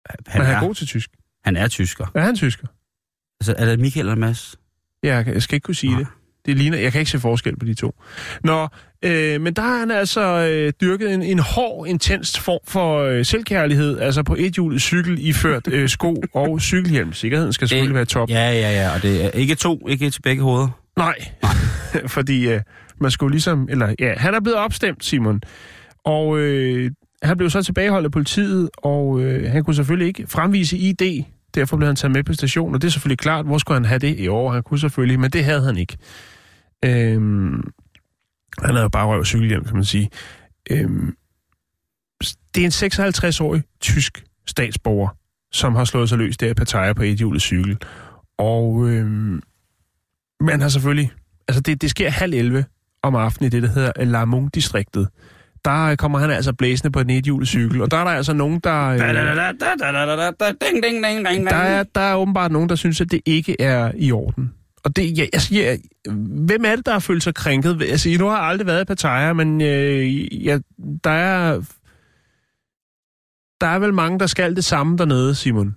[0.09, 1.11] Han men han er er, god til tysk.
[1.44, 2.06] han er tysker.
[2.14, 2.66] Er han tysker?
[3.40, 4.56] Altså, er det Michael eller Mads?
[5.04, 5.98] Ja, jeg, jeg skal ikke kunne sige Nej.
[5.98, 6.09] det.
[6.46, 7.94] Det ligner, jeg kan ikke se forskel på de to.
[8.44, 8.68] Nå,
[9.04, 13.24] øh, men der har han altså øh, dyrket en, en hård, intens form for øh,
[13.24, 17.12] selvkærlighed, altså på et hjulet cykel iført øh, sko og cykelhjelm.
[17.12, 18.30] Sikkerheden skal selvfølgelig være top.
[18.30, 20.68] Ja, ja, ja, og det er ikke to, ikke til begge hoveder.
[20.96, 21.14] Nej,
[22.16, 22.61] fordi øh,
[23.00, 25.40] man skulle ligesom, eller ja, han er blevet opstemt, Simon.
[26.04, 26.90] Og øh,
[27.23, 31.25] han blev så tilbageholdt af politiet, og øh, han kunne selvfølgelig ikke fremvise ID.
[31.55, 33.85] Derfor blev han taget med på stationen, og det er selvfølgelig klart, hvor skulle han
[33.85, 34.53] have det i år?
[34.53, 35.97] Han kunne selvfølgelig, men det havde han ikke.
[36.85, 37.71] Øhm,
[38.59, 40.11] han havde jo bare røv cykelhjem, kan man sige.
[40.71, 41.16] Øhm,
[42.55, 45.09] det er en 56-årig tysk statsborger,
[45.53, 47.79] som har slået sig løs der i Pattaya på et hjulet cykel.
[48.39, 49.43] Og øhm,
[50.41, 51.12] man har selvfølgelig...
[51.49, 52.64] Altså, det, det sker halv 11
[53.03, 55.09] om aftenen i det, der hedder Lamung-distriktet.
[55.64, 58.32] Der øh, kommer han altså blæsende på en ethjulet cykel, og der er der altså
[58.32, 58.88] nogen, der...
[58.88, 58.98] Øh,
[61.50, 64.54] der, er, der er åbenbart nogen, der synes, at det ikke er i orden.
[64.84, 65.76] Og det, ja, altså, ja,
[66.46, 67.82] hvem er det, der har følt sig krænket?
[67.82, 70.59] Altså, nu har jeg aldrig været i Pattaya, men øh, ja,
[71.04, 71.61] der er...
[73.61, 75.74] Der er vel mange, der skal det samme dernede, Simon.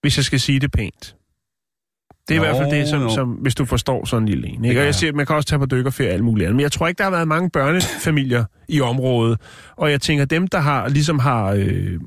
[0.00, 1.14] Hvis jeg skal sige det pænt.
[2.30, 4.48] Det er Jo, i hvert fald det, som, som, hvis du forstår sådan en lille
[4.48, 4.64] en.
[4.64, 4.68] Ikke?
[4.68, 4.84] Og jeg.
[4.84, 6.56] jeg siger, man kan også tage på dykkerferie og alt muligt andet.
[6.56, 9.40] Men jeg tror ikke, der har været mange børnefamilier i området.
[9.76, 12.00] Og jeg tænker, dem, der har ligesom har, øh,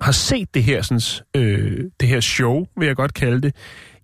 [0.00, 1.00] har set det her, sådan,
[1.36, 3.54] øh, det her show, vil jeg godt kalde det.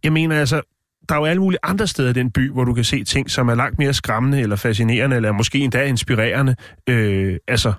[0.04, 0.60] Jeg mener altså,
[1.08, 3.30] der er jo alle mulige andre steder i den by, hvor du kan se ting,
[3.30, 6.56] som er langt mere skræmmende eller fascinerende, eller måske endda inspirerende.
[6.88, 7.72] Øh, altså,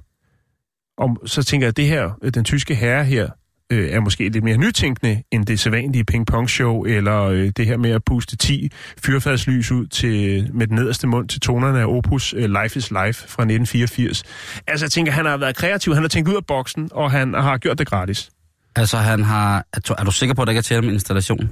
[0.98, 3.30] om, så tænker jeg, at det her, øh, den tyske herre her,
[3.72, 7.92] øh, er måske lidt mere nytænkende end det sædvanlige ping-pong-show, eller øh, det her med
[7.92, 8.70] at puste 10
[9.06, 13.28] fyrfadslys ud til, med den nederste mund til tonerne af Opus øh, Life is Life
[13.28, 14.24] fra 1984.
[14.68, 17.34] Altså, jeg tænker, han har været kreativ, han har tænkt ud af boksen, og han
[17.34, 18.30] har gjort det gratis.
[18.76, 19.66] Altså, han har...
[19.98, 21.50] Er du, sikker på, at der ikke er tale om en installation?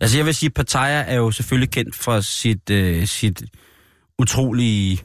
[0.00, 3.42] Altså, jeg vil sige, Pattaya er jo selvfølgelig kendt for sit, øh, sit
[4.18, 4.98] utrolige...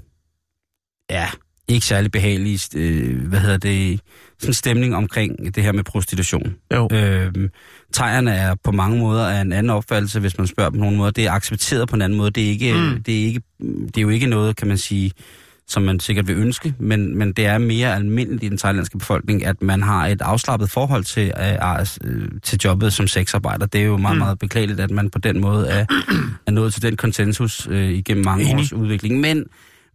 [1.10, 1.30] Ja,
[1.68, 2.60] ikke særlig behagelige...
[2.76, 4.02] Øh, hvad hedder det?
[4.40, 6.56] Sådan stemning omkring det her med prostitution.
[6.74, 6.90] Jo.
[6.92, 7.50] Øhm,
[7.94, 11.12] Thaierne er på mange måder af en anden opfattelse, hvis man spørger på nogen måde.
[11.12, 12.32] Det er accepteret på en anden måde.
[12.32, 13.04] Det er, ikke, Mm.
[13.04, 13.42] det er, ikke,
[13.86, 15.12] det er jo ikke noget, kan man sige,
[15.68, 19.46] som man sikkert vil ønske, men, men det er mere almindeligt i den thailandske befolkning,
[19.46, 23.66] at man har et afslappet forhold til, øh, øh, til jobbet som sexarbejder.
[23.66, 24.20] Det er jo meget, mm.
[24.20, 25.86] meget beklageligt, at man på den måde er,
[26.48, 28.56] er nået til den konsensus øh, igennem mange Enig.
[28.60, 29.20] års udvikling.
[29.20, 29.44] Men,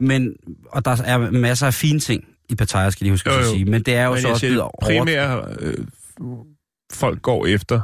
[0.00, 0.32] men,
[0.72, 3.50] og der er masser af fine ting i Pattaya, skal de huske Jo, at jo.
[3.50, 4.72] sige, men det er jo Men så også blevet det over...
[4.82, 5.74] primære øh,
[6.92, 7.80] folk går efter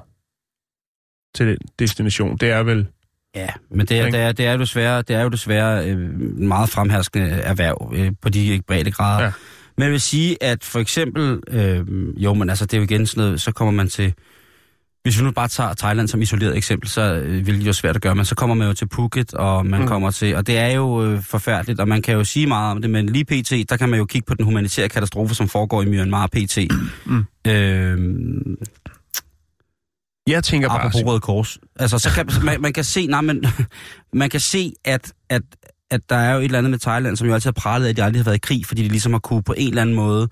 [1.34, 2.86] til den destination, det er vel...
[3.34, 5.98] Ja, men det er, det er, det er jo desværre, det er jo desværre øh,
[6.38, 9.24] meget fremherskende erhverv øh, på de brede grader.
[9.24, 9.32] Ja.
[9.76, 11.84] Men jeg vil sige, at for eksempel, øh,
[12.16, 14.14] jo, men altså det er jo igen sådan noget, så kommer man til,
[15.06, 17.96] hvis vi nu bare tager Thailand som isoleret eksempel, så øh, vil det jo svært
[17.96, 19.82] at gøre, men så kommer man jo til Phuket, og man Mm.
[19.84, 19.88] mm.
[19.88, 22.80] kommer til, og det er jo øh, forfærdeligt, og man kan jo sige meget om
[22.82, 25.82] det, men lige pt, der kan man jo kigge på den humanitære katastrofe, som foregår
[25.82, 26.58] i Myanmar pt.
[27.06, 27.24] Mm.
[27.46, 27.98] Øh,
[30.26, 30.78] Jeg tænker bare...
[30.78, 31.58] Apropos Røde Kors.
[31.76, 33.44] Altså, så kan, man, man kan se, nej, men,
[34.12, 35.42] man kan se, at, at,
[35.90, 37.90] at der er jo et eller andet med Thailand, som jo altid har pralet af,
[37.90, 39.82] at de aldrig har været i krig, fordi de ligesom har kunne på en eller
[39.82, 40.28] anden måde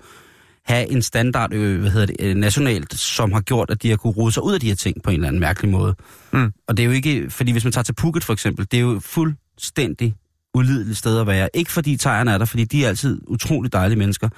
[0.65, 3.97] have en standard, øh, hvad hedder det, øh, nationalt, som har gjort, at de har
[3.97, 5.95] kunne rode sig ud af de her ting på en eller anden mærkelig måde.
[6.33, 6.53] Mm.
[6.67, 8.81] Og det er jo ikke, fordi hvis man tager til Phuket for eksempel, det er
[8.81, 10.15] jo fuldstændig
[10.53, 11.49] ulideligt sted at være.
[11.53, 14.29] Ikke fordi thaierne er der, fordi de er altid utrolig dejlige mennesker,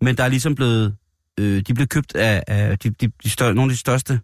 [0.00, 0.94] men der er ligesom blevet,
[1.40, 4.20] øh, de blevet købt af, af de, de, de stør, nogle af de største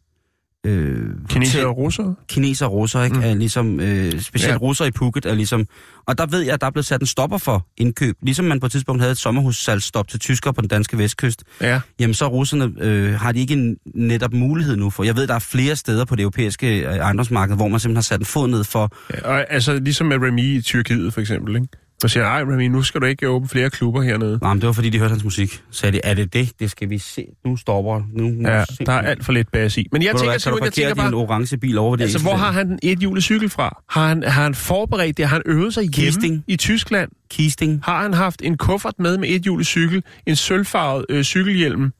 [0.67, 2.15] øh, Kinesere hotel- og russere?
[2.29, 3.17] kineser og russer, ikke?
[3.17, 3.23] Mm.
[3.23, 4.53] Er ligesom, øh, specielt Ja.
[4.53, 4.57] ja.
[4.57, 5.67] russer i Phuket er ligesom...
[6.07, 8.17] Og der ved jeg, at der er blevet sat en stopper for indkøb.
[8.23, 11.45] Ligesom man på et tidspunkt havde et sommerhussalgsstop til tyskere på den danske vestkyst.
[11.61, 11.81] Ja.
[12.01, 15.05] Jamen så russerne øh, har de ikke en netop mulighed nu for.
[15.05, 18.03] Jeg ved, der er flere steder på det europæiske øh, ejendomsmarked, hvor man simpelthen har
[18.03, 18.91] sat en fod ned for...
[19.15, 19.29] ja.
[19.29, 21.69] Og altså ligesom med Remy i Tyrkiet, for eksempel, ikke?
[22.05, 24.38] Og siger, ej Remy, nu skal du ikke åbne flere klubber hernede.
[24.42, 25.53] Nej, men det var fordi, de hørte hans musik.
[25.53, 26.53] Så sagde de, er det det?
[26.61, 27.26] Det skal vi se.
[27.44, 28.03] Nu stopper.
[28.12, 29.86] Nu, nu Ja, der er alt for lidt bas i.
[29.92, 32.22] Men jeg Ved tænker, hvad, Simon, jeg tænker din bare, orange bil over det altså,
[32.22, 33.82] hvor har han den ethjulet cykel fra?
[33.90, 35.26] Har han, har han forberedt det?
[35.26, 36.44] Har han øvet sig hjemme Kisting.
[36.46, 37.11] i Tyskland?
[37.30, 37.80] Kisting.
[37.84, 41.92] Har han haft en kuffert med med ethjulet cykel, en sølvfarvet øh, cykelhjelm,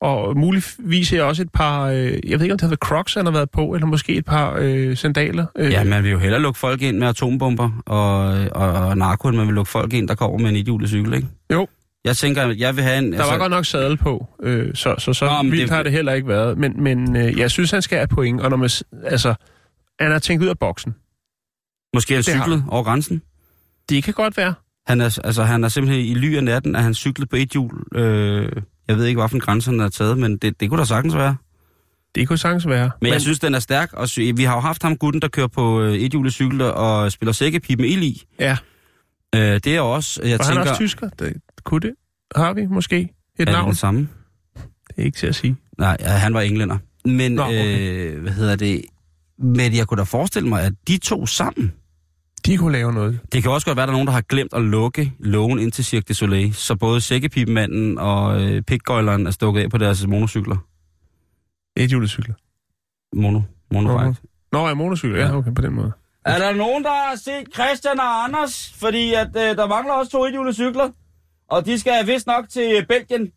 [0.00, 3.14] og muligvis er også et par, øh, jeg ved ikke om det har været Crocs,
[3.14, 5.46] han har været på, eller måske et par øh, sandaler.
[5.56, 8.18] Øh, Ja, man vil jo hellere lukke folk ind med atombomber og,
[8.52, 11.14] og, og narko, end man vil lukke folk ind, der kommer med en idiolig cykel,
[11.14, 11.28] ikke?
[11.52, 11.66] Jo.
[12.04, 13.12] Jeg tænker, at jeg vil have en...
[13.12, 15.92] Der var godt nok sadel på, øh, så så, så Nå, vildt det- har det
[15.92, 16.58] heller ikke været.
[16.58, 18.70] Men, men øh, jeg synes, han skal have point, og når man,
[19.04, 19.34] altså,
[20.00, 20.94] han har tænkt ud af boksen.
[21.94, 23.22] Måske han cyklet over grænsen.
[23.88, 24.54] Det kan godt være.
[24.88, 27.48] Han er, altså, han er simpelthen i ly af natten, at han cyklet på et
[27.50, 27.82] hjul.
[27.94, 28.52] Øh,
[28.88, 31.36] jeg ved ikke, hvilken grænse han har taget, men det, det kunne da sagtens være.
[32.14, 32.84] Det kunne sagtens være.
[32.84, 35.22] Men, men jeg synes, den er stærk, og sy- vi har jo haft ham gutten,
[35.22, 38.22] der kører på øh, et hjulet cykel og spiller sækkepip med ild i.
[38.40, 38.56] Ja,
[39.34, 41.08] Øh, det er også, jeg han tænker, er også tysker.
[41.18, 41.32] Det,
[41.64, 41.94] kunne det?
[42.36, 43.08] Har vi måske et
[43.38, 43.66] er det navn?
[43.66, 44.08] den samme?
[44.56, 45.56] Det er ikke til at sige.
[45.78, 46.78] Nej, ja, han var englænder.
[47.04, 47.78] Men, Nå, okay.
[48.14, 48.82] øh, hvad hedder det?
[49.38, 51.72] Men jeg kunne da forestille mig, at de to sammen,
[52.48, 53.20] De kunne lave noget.
[53.32, 55.58] Det kan også godt være, at der er nogen, der har glemt at lukke lågen
[55.58, 59.78] ind til Cirque du Soleil, så både sækkepipemanden og øh, pikgøjleren er stukket af på
[59.78, 60.56] deres monocykler.
[61.76, 62.34] Et hjulet cykler.
[63.16, 63.40] Mono.
[63.72, 64.20] Monobike.
[64.52, 65.18] Nå, Nå, ja, motorcykel.
[65.18, 65.36] Ja, Ja.
[65.36, 65.92] okay, på den måde.
[66.24, 68.74] Er der nogen, der har set Christian og Anders?
[68.80, 70.88] Fordi at, øh, der mangler også to ethjulet cykler.
[71.50, 73.32] Og de skal vist nok til Belgien.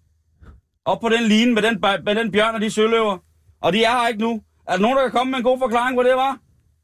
[0.86, 3.18] Op på den line med den, med den bjørn og de søløver.
[3.62, 4.42] Og de er her ikke nu.
[4.68, 6.38] Er der nogen, der kan komme med en god forklaring på det, var?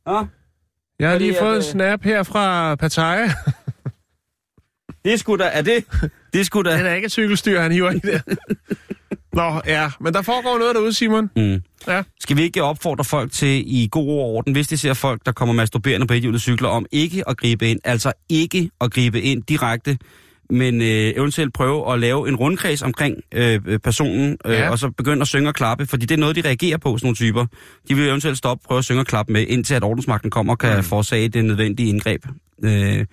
[0.08, 0.26] Ja,
[1.00, 3.24] Jeg har Fordi lige at, fået en øh, snap her fra Pattaya.
[5.06, 5.50] det er sgu da...
[5.54, 5.86] Er det?
[6.34, 6.78] Det er sgu da...
[6.78, 8.20] Den er ikke et cykelstyr, han hiver i der.
[9.34, 9.92] Nå, ja.
[10.00, 11.30] Men der foregår noget derude, Simon.
[11.36, 11.62] Mm.
[11.88, 12.04] Ja.
[12.20, 15.54] Skal vi ikke opfordre folk til i god orden, hvis de ser folk, der kommer
[15.56, 19.98] masturberende på ethjulet cykler, om ikke at gribe ind, altså ikke at gribe ind direkte
[20.50, 24.70] men øh, eventuelt prøve at lave en rundkreds omkring øh, øh, personen, øh, Ja.
[24.70, 27.06] og så begynde at synge og klappe, fordi det er noget, de reagerer på, sådan
[27.06, 27.46] nogle typer.
[27.90, 30.60] De vil eventuelt stoppe, prøve at synge og klappe med, indtil at ordensmagten kommer og
[30.60, 30.84] kan mm.
[30.84, 32.26] forårsage det nødvendige indgreb.
[32.64, 33.06] Øh,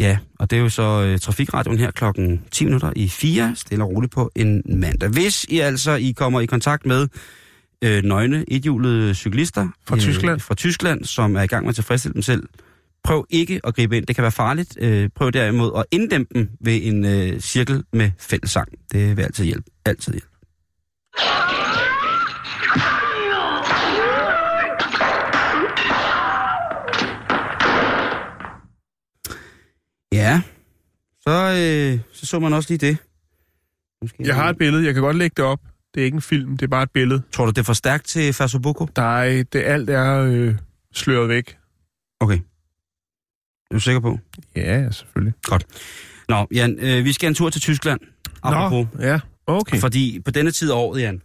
[0.00, 3.84] ja, og det er jo så øh, Trafikradioen her klokken 10 minutter i 4, stille
[3.84, 5.08] og roligt på en mandag.
[5.08, 7.08] Hvis I altså I kommer i kontakt med
[7.84, 10.40] øh, nøgne, ethjulede cyklister Fra Tyskland.
[10.40, 12.42] fra Tyskland, som er i gang med at tilfredsstille dem selv,
[13.06, 14.06] prøv ikke at gribe ind.
[14.06, 14.78] Det kan være farligt.
[14.80, 18.68] Øh, prøv derimod at inddæmpe dem ved en øh, cirkel med fællessang.
[18.92, 19.70] Det vil altid hjælpe.
[19.84, 20.28] Altid hjælpe.
[30.12, 30.42] Ja,
[31.20, 32.96] så, øh, så så man også lige det.
[34.02, 35.60] Måske Jeg har et billede, jeg kan godt lægge det op.
[35.94, 37.22] Det er ikke en film, det er bare et billede.
[37.32, 38.88] Tror du, det er for stærkt til Fasobuko?
[38.96, 40.54] Der er, det alt er øh,
[40.92, 41.56] sløret væk.
[42.20, 42.38] Okay.
[43.70, 44.18] Er du sikker på?
[44.56, 45.34] Ja, selvfølgelig.
[46.28, 48.00] Nå, Jan, øh, vi skal en tur til Tyskland.
[48.42, 48.86] Apropos.
[48.94, 49.78] Nå, ja, okay.
[49.80, 51.22] Fordi på denne tid af året, Jan,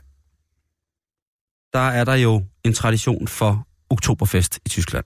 [1.74, 5.06] der er der jo en tradition for oktoberfest i Tyskland.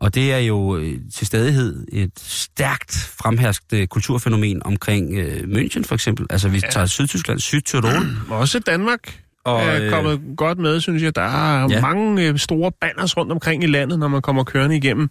[0.00, 5.94] Og det er jo øh, til stadighed et stærkt fremherskende kulturfænomen omkring øh, München for
[5.94, 6.26] eksempel.
[6.30, 6.70] Altså vi Ja.
[6.70, 7.92] tager Sydtyskland, Sydtyrol.
[8.40, 11.16] Også Danmark og, er øh, kommet godt med, synes jeg.
[11.16, 11.80] Der er ja.
[11.80, 15.10] mange øh, store banners rundt omkring i landet, når man kommer kørende igennem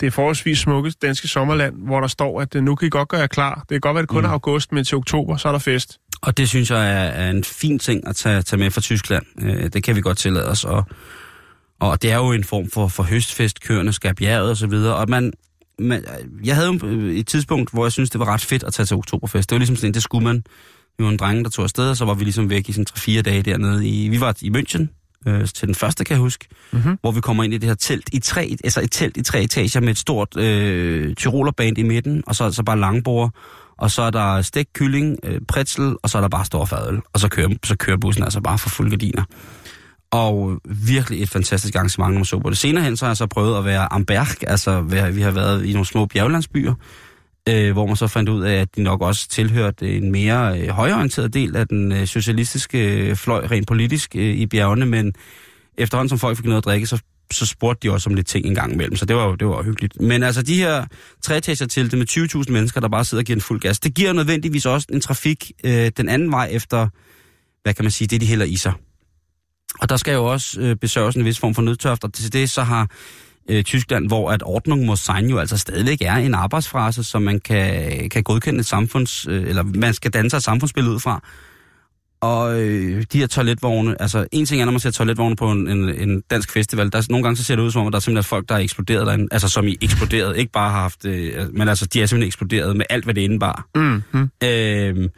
[0.00, 3.20] det forholdsvis smukke danske sommerland, hvor der står, at øh, nu kan I godt gøre
[3.20, 3.54] jer klar.
[3.54, 4.28] Det kan godt være, at det kun Mm.
[4.28, 5.98] er august, men til oktober, så er der fest.
[6.22, 9.22] Og det synes jeg er, er en fin ting at tage, tage med fra Tyskland.
[9.42, 10.64] Øh, det kan vi godt tillade os.
[10.64, 10.84] Og,
[11.80, 14.94] og det er jo en form for, for høstfest, køerne skal bjerget og så videre.
[14.96, 15.32] Og man,
[15.78, 16.04] man,
[16.44, 18.86] jeg havde jo øh, et tidspunkt, hvor jeg synes det var ret fedt at tage
[18.86, 19.50] til oktoberfest.
[19.50, 20.44] Det var ligesom sådan, det skulle man.
[21.00, 22.86] Vi var en drenge, der tog afsted, og så var vi ligesom væk i sådan
[22.98, 23.88] 3-4 dage dernede.
[23.88, 24.86] I, vi var i München
[25.26, 26.98] øh, til den første, kan jeg huske, Mm-hmm.
[27.00, 29.42] hvor vi kommer ind i det her telt i tre, altså et telt i tre
[29.42, 33.30] etager med et stort øh, tyrolerband i midten, og så så bare langbord,
[33.78, 37.00] og så er der stek kylling, øh, pretzel, og så er der bare stor fadøl,
[37.12, 39.24] og så kører, så kører bussen altså bare for fuld gardiner.
[40.10, 42.58] Og virkelig et fantastisk arrangement, når man så på det.
[42.58, 44.80] Senere hen så har jeg så prøvet at være Amberg, altså
[45.12, 46.74] vi har været i nogle små bjerglandsbyer,
[47.48, 50.68] øh, hvor man så fandt ud af, at de nok også tilhørte en mere øh,
[50.68, 55.14] højorienteret del af den øh, socialistiske øh, fløj, rent politisk øh, i bjergene, men
[55.78, 57.00] efterhånden som folk fik noget at drikke, så,
[57.32, 59.48] så spurgte de også om lidt ting en gang imellem, så det var jo det
[59.48, 60.00] var hyggeligt.
[60.00, 60.84] Men altså de her
[61.22, 63.94] treetager til det med 20.000 mennesker, der bare sidder og giver en fuld gas, det
[63.94, 66.88] giver nødvendigvis også en trafik øh, den anden vej efter,
[67.62, 68.72] hvad kan man sige, det de hælder i sig.
[69.80, 72.08] Og der skal jo også øh, besørges en vis form for nødtørfter.
[72.08, 72.90] og til det så har
[73.48, 77.40] øh, Tyskland, hvor at Ordnung muss sein jo altså stadigvæk er en arbejdsfrase, som man
[77.40, 81.22] kan, kan godkende et samfunds, øh, eller man skal danne sig et samfundsbillede ud fra.
[82.20, 85.68] Og øh, de her toiletvogne, altså en ting er, når man ser toiletvogne på en,
[85.68, 87.96] en, en dansk festival, der, nogle gange så ser det ud som om, at der
[87.96, 91.04] er simpelthen folk, der er eksploderet derinde, altså som i eksploderet, ikke bare har haft,
[91.04, 93.66] øh, men altså de er simpelthen eksploderet med alt, hvad det indebar.
[93.74, 94.30] Mm-hmm.
[94.44, 95.08] Øh,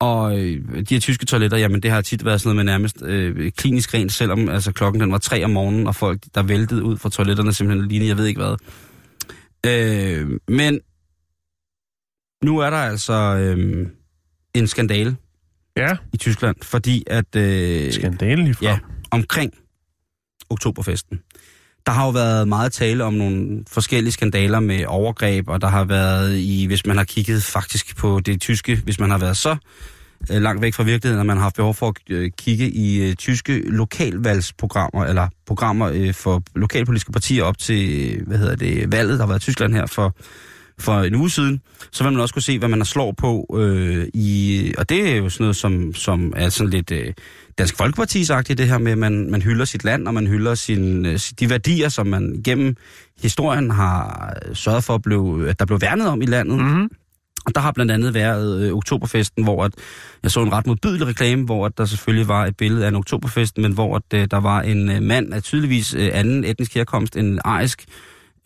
[0.00, 3.02] og øh, de her tyske toiletter, jamen det har tit været sådan noget med nærmest
[3.02, 6.82] øh, klinisk rent, selvom altså, klokken den var tre om morgenen, og folk, der væltede
[6.82, 8.56] ud fra toiletterne, simpelthen lignede, jeg ved ikke hvad.
[9.66, 10.80] Øh, men
[12.44, 13.86] nu er der altså øh,
[14.54, 15.16] en skandale
[15.76, 18.66] Ja, i Tyskland, fordi at øh, skandalen lige fra.
[18.66, 18.78] ja,
[19.10, 19.52] omkring
[20.50, 21.20] oktoberfesten,
[21.86, 25.84] der har jo været meget tale om nogle forskellige skandaler med overgreb, og der har
[25.84, 29.56] været i, hvis man har kigget faktisk på det tyske, hvis man har været så
[30.32, 33.08] øh, langt væk fra virkeligheden, at man har haft behov for at øh, kigge i
[33.08, 38.92] øh, tyske lokalvalgsprogrammer, eller programmer øh, for lokalpolitiske partier op til, øh, hvad hedder det,
[38.92, 40.14] valget, der har været i Tyskland her for,
[40.80, 41.60] for en uge siden,
[41.92, 45.10] så vil man også kunne se, hvad man har slår på øh, i, og det
[45.12, 47.12] er jo sådan noget, som, som er sådan lidt øh,
[47.58, 51.06] Dansk Folkeparti-agtigt, det her med, at man, man hylder sit land, og man hylder sin,
[51.06, 52.76] øh, de værdier, som man gennem
[53.22, 56.58] historien har sørget for, at, blive, at der blev værnet om i landet.
[56.58, 56.88] Mm-hmm.
[57.46, 59.72] Og der har blandt andet været øh, oktoberfesten, hvor at,
[60.22, 62.96] jeg så en ret modbydelig reklame, hvor at der selvfølgelig var et billede af en
[62.96, 66.74] oktoberfest, men hvor at, øh, der var en øh, mand af tydeligvis øh, anden etnisk
[66.74, 67.84] herkomst end arisk,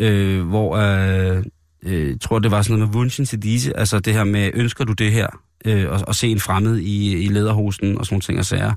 [0.01, 1.45] øh, hvor øh,
[1.85, 4.85] øh, tror, det var sådan noget med wunschen til disse, altså det her med, ønsker
[4.85, 5.26] du det her,
[5.64, 8.72] øh, og, og se en fremmed i, i lederhosen og sådan nogle ting og sager,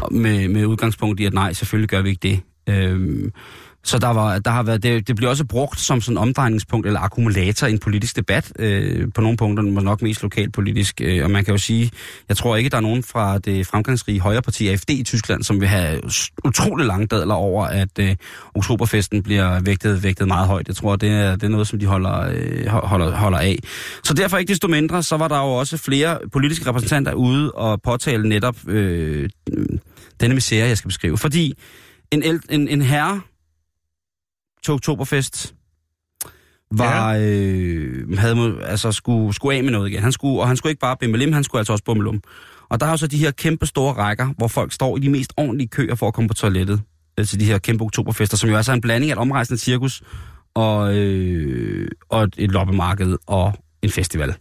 [0.00, 2.40] Og med, med udgangspunkt i, at nej, selvfølgelig gør vi ikke det.
[2.68, 3.30] Øh,
[3.84, 7.00] så der, var, der har været, det, det bliver også brugt som sådan omdrejningspunkt eller
[7.00, 8.52] akkumulator i en politisk debat.
[8.58, 11.00] Øh, på nogle punkter, men nok mest lokalpolitisk.
[11.04, 11.90] Øh, og man kan jo sige,
[12.28, 15.68] jeg tror ikke, der er nogen fra det fremgangsrige højreparti AFD i Tyskland, som vil
[15.68, 16.00] have
[16.44, 18.16] utrolig lange dadler over, at øh,
[18.54, 20.68] oktoberfesten bliver vægtet, vægtet meget højt.
[20.68, 23.58] Jeg tror, det er, det er noget, som de holder, øh, holder, holder af.
[24.04, 27.82] Så derfor ikke desto mindre, så var der jo også flere politiske repræsentanter ude og
[27.82, 29.28] påtale netop øh,
[30.20, 31.18] denne misære, jeg skal beskrive.
[31.18, 31.54] Fordi
[32.10, 33.20] en, el- en, en herre
[34.64, 35.54] til oktoberfest,
[36.70, 40.02] var, øh, havde, må- altså, skulle, skulle af med noget igen.
[40.02, 42.22] Han skulle, og han skulle ikke bare bimmelim, han skulle altså også bummelum.
[42.68, 45.10] Og der er jo så de her kæmpe store rækker, hvor folk står i de
[45.10, 46.80] mest ordentlige køer for at komme på toilettet.
[47.18, 49.58] øh, Til de her kæmpe oktoberfester, som jo altså er en blanding af et omrejsende
[49.60, 50.02] cirkus
[50.54, 54.34] og, øh, og et, et loppemarked og en festival.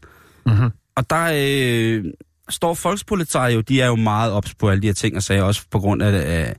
[0.46, 0.70] Mm-hmm.
[0.96, 2.06] Og der øh,
[2.50, 5.44] står Volkspolizei jo, de er jo meget ops på alle de her ting, og sagde
[5.44, 6.56] også på grund af, af,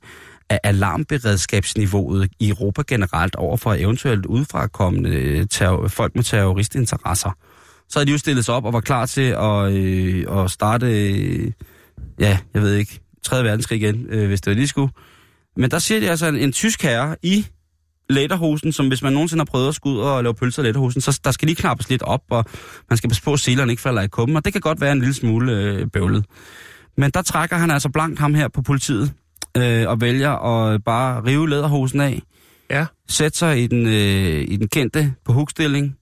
[0.53, 7.31] af alarmberedskabsniveauet i Europa generelt over for eventuelt udefrakommende øh, terror, folk med terroristinteresser.
[7.89, 10.87] Så havde de jo stillet sig op og var klar til at, øh, at starte,
[10.87, 11.53] øh,
[12.19, 13.45] ja, jeg ved ikke, 3.
[13.45, 14.93] verdenskrig igen, øh, hvis det var de skulle.
[15.57, 17.47] Men der ser de altså en, en tysk herre i
[18.11, 21.01] lederhosen, som hvis man nogensinde har prøvet at skulle ud og lave pølser i lederhosen,
[21.01, 22.45] så der skal lige knappes lidt op, og
[22.91, 24.93] man skal passe på, at selerne ikke falder i kummen, og det kan godt være
[24.93, 26.25] en lille smule øh, bøvlet.
[26.97, 29.13] Men der trækker han altså blankt ham her på politiet,
[29.57, 32.23] øh, og vælger at bare rive læderhosen af,
[32.71, 32.87] Ja.
[33.09, 35.99] sætte sig i den, øh, i den kendte på hukstilling,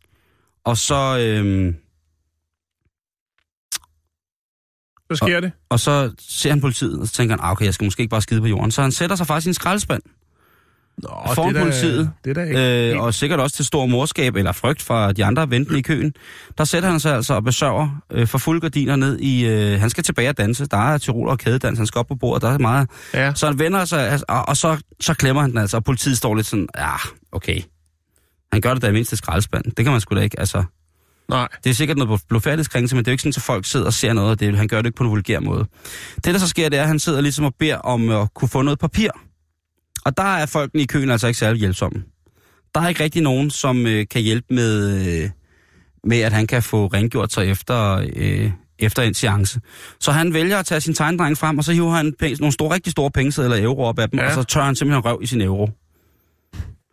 [0.65, 1.75] og så, øh,
[5.11, 5.53] Så sker det.
[5.69, 8.11] og så ser han politiet, og så tænker han, ah, okay, jeg skal måske ikke
[8.11, 8.71] bare skide på jorden.
[8.71, 10.03] Så han sætter sig faktisk i en skraldespand,
[11.03, 12.11] Nå, Foran det er da- politiet.
[12.25, 12.93] Det er da ikke...
[12.95, 16.13] øh, og sikkert også til stor morskab eller frygt fra de andre ventende i køen.
[16.59, 19.47] Der sætter han sig altså og besørger øh, for fuld gardiner ned i...
[19.47, 20.67] Øh, han skal tilbage og danse.
[20.67, 21.79] Der er tyroler og kædedans.
[21.79, 22.43] Han skal op på bordet.
[22.43, 22.89] Der er meget...
[23.15, 23.35] ja.
[23.35, 26.17] Så han vender sig, altså, og, og så, så klemmer han den altså, og politiet
[26.17, 26.95] står lidt sådan, ja,
[27.33, 27.61] okay.
[28.53, 29.65] Han gør det da i mindste skraldespand.
[29.77, 30.65] Det kan man sgu da ikke, altså.
[31.29, 31.49] Nej.
[31.65, 33.93] Det er sikkert noget blodfærdighedskrænkelse, men det er jo ikke sådan, at folk sidder og
[33.93, 34.57] ser noget af det.
[34.57, 35.65] Han gør det ikke på en vulgær måde.
[36.17, 38.49] Det, der så sker, det er, at han sidder ligesom og beder om at kunne
[38.49, 39.11] få noget papir.
[40.11, 42.03] Og der er folkene i køen altså ikke særlig hjælpsomme.
[42.75, 45.31] Der er ikke rigtig nogen, som øh, kan hjælpe med, øh,
[46.05, 49.61] med, at han kan få rengjort sig efter, øh, efter en seance.
[50.01, 52.75] Så han vælger at tage sin tegndreng frem, og så hiver han penge, nogle store,
[52.75, 54.27] rigtig store pengesedler i euro op af dem, Ja.
[54.27, 55.71] og så tør han simpelthen røv i sin euro.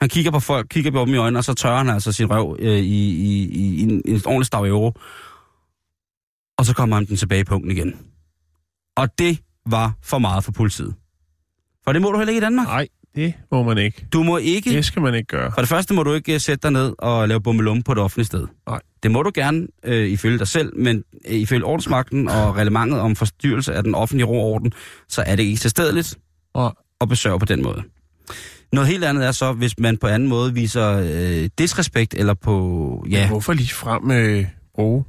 [0.02, 2.30] Han kigger på folk, kigger på dem i øjnene, og så tørrer han altså sin
[2.30, 4.94] røv øh, i, i, i, i en, en ordentlig stav euro.
[6.58, 7.96] Og så kommer han den tilbage i punkten igen.
[8.98, 10.96] Og det var for meget for politiet.
[11.84, 12.68] For det må du heller ikke i Danmark.
[12.68, 12.88] Nej,
[13.18, 14.08] det må man ikke.
[14.14, 14.70] Du må ikke...
[14.70, 15.52] Det skal man ikke gøre.
[15.52, 17.98] For det første må du ikke øh, sætte dig ned og lave bummelum på et
[17.98, 18.48] offentligt sted.
[18.68, 18.80] Nej.
[19.04, 23.16] Det må du gerne øh, ifølge dig selv, men øh, ifølge ordensmagten og reglementet om
[23.16, 24.72] forstyrrelse af den offentlige ro og orden,
[25.10, 26.16] så er det ikke tilstedeligt
[26.56, 26.72] Nej.
[27.02, 27.84] at besørge på den måde.
[28.74, 30.88] Noget helt andet er så, hvis man på anden måde viser
[31.44, 33.06] øh, disrespekt eller på...
[33.10, 34.46] Ja, Hvorfor lige frem øh,
[34.76, 35.04] bruge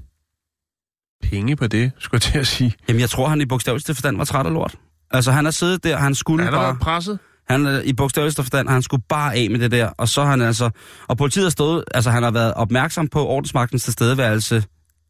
[1.23, 2.73] penge på det, skulle jeg til at sige.
[2.89, 4.75] jamen jeg tror, han i bogstaveligste forstand var træt af lort.
[5.11, 6.77] Altså han er siddet der, han skulle Han har bare...
[6.81, 7.19] presset.
[7.51, 10.31] Han er i bogstaveligste forstand, han skulle bare af med det der, og så har
[10.31, 10.71] han altså,
[11.09, 14.65] og politiet har stået, altså han har været opmærksom på ordensmagtens tilstedeværelse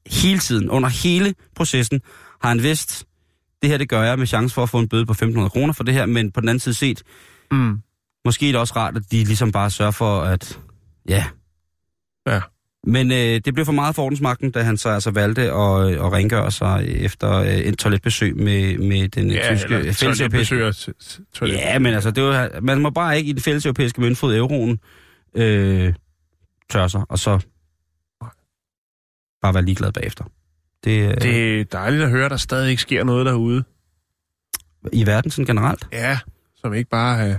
[0.06, 2.00] hele tiden, under hele processen,
[2.42, 3.04] har han vidst,
[3.62, 5.72] det her det gør jeg med chance for at få en bøde på 1.500 kroner
[5.72, 7.02] for det her, men på den anden side set,
[7.50, 7.78] Mm.
[8.24, 10.60] måske er det også rart, at de ligesom bare sørger for, at,
[11.08, 11.24] ja.
[12.26, 12.40] Ja.
[12.88, 16.12] Men øh, det blev for meget for ordensmagten, da han så altså valgte at, at
[16.12, 20.72] rengøre sig efter øh, et toiletbesøg med, med den Ja, tyske fælleseuropæiske
[21.32, 21.56] toilet.
[21.56, 24.80] Ja, men altså, det var, man må bare ikke i den fælles europæiske møntfod euroen
[25.34, 25.94] øh,
[26.70, 27.38] tørre sig, og så
[29.42, 30.24] bare være ligeglad bagefter.
[30.84, 31.22] Det, øh, det...
[31.22, 33.64] Det er dejligt at høre, at der stadig ikke sker noget derude.
[34.92, 36.18] I verden sådan generelt, Ja,
[36.56, 37.28] som ikke bare...
[37.28, 37.36] Øh,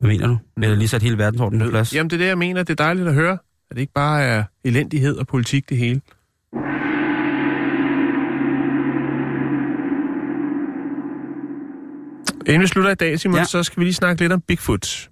[0.00, 0.38] hvad mener du?
[0.62, 1.94] Eller lige sat hele verdensordenen på plads?
[1.94, 2.62] Jamen, det er det, jeg mener.
[2.62, 3.38] Det er dejligt at høre,
[3.70, 6.00] at det ikke bare er elendighed og politik det hele.
[12.46, 13.44] Inden vi slutter i dag, Simon, ja.
[13.44, 15.10] Så skal vi lige snakke lidt om Bigfoot.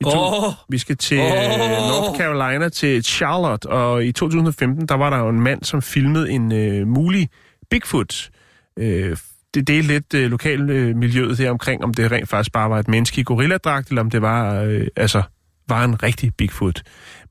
[0.00, 0.52] I to, Åh!
[0.68, 1.26] Vi skal til oh.
[1.28, 6.30] North Carolina, til Charlotte, og i 2015, der var der jo en mand, som filmede
[6.30, 7.28] en øh, mulig
[7.70, 8.30] Bigfoot.
[8.78, 9.16] Øh,
[9.54, 12.78] det delte lidt øh, lokal øh, miljøet der omkring, om det rent faktisk bare var
[12.78, 15.22] et menneske i gorilladragt, eller om det var, øh, altså,
[15.68, 16.82] var en rigtig Bigfoot.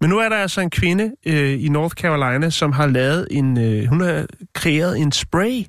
[0.01, 3.57] Men nu er der altså en kvinde øh, i North Carolina, som har lavet en,
[3.59, 5.63] øh, hun har kreeret en spray,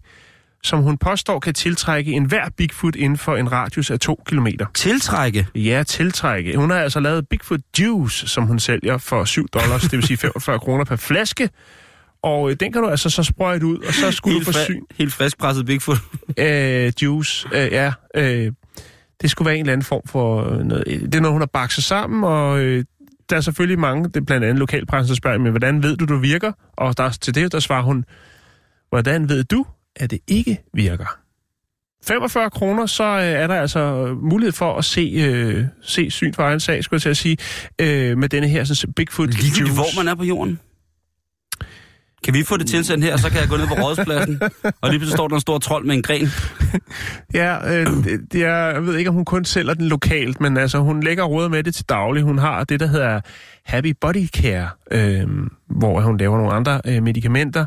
[0.63, 4.67] som hun påstår kan tiltrække enhver Bigfoot inden for en radius af to kilometer.
[4.75, 5.47] Tiltrække?
[5.55, 6.57] Ja, tiltrække.
[6.57, 10.17] Hun har altså lavet Bigfoot Juice, som hun sælger for 7 dollars, det vil sige
[10.17, 11.51] 45 kroner per flaske.
[12.23, 14.59] Og øh, den kan du altså så sprøjte ud, og så skulle Helt, du få
[14.65, 14.81] syn.
[14.99, 15.99] helt friskpresset Bigfoot.
[16.37, 17.93] Øh, juice, øh, ja.
[18.15, 18.53] Øh,
[19.23, 20.87] det skulle være en eller anden form for øh, noget.
[20.87, 22.85] Det er noget, hun har bakset sammen, og øh,
[23.31, 26.05] der er selvfølgelig mange, det er blandt andet lokalpressen, der spørger, men hvordan ved du,
[26.05, 26.53] du virker?
[26.77, 28.05] Og der, til det, der svarer hun,
[28.89, 31.19] hvordan ved du, at det ikke virker?
[32.07, 36.43] 45 kroner, så øh, er der altså mulighed for at se, øh, se syn for
[36.43, 37.37] egen sag, skulle jeg til at sige,
[37.79, 40.61] øh, med denne her sådan, Bigfoot Ligegyldigt hvor man er på jorden.
[42.25, 44.41] Kan vi få det tilsendt her, så kan jeg gå ned på rådspladsen,
[44.81, 46.29] og lige pludselig står der en stor trold med en gren.
[47.35, 47.87] Ja, øh,
[48.33, 51.49] det, jeg ved ikke, om hun kun sælger den lokalt, men altså, hun lægger råd
[51.49, 52.23] med det til daglig.
[52.23, 53.21] Hun har det, der hedder
[53.65, 55.29] Happy Body Care, øh,
[55.67, 57.67] hvor hun laver nogle andre øh, medicamenter.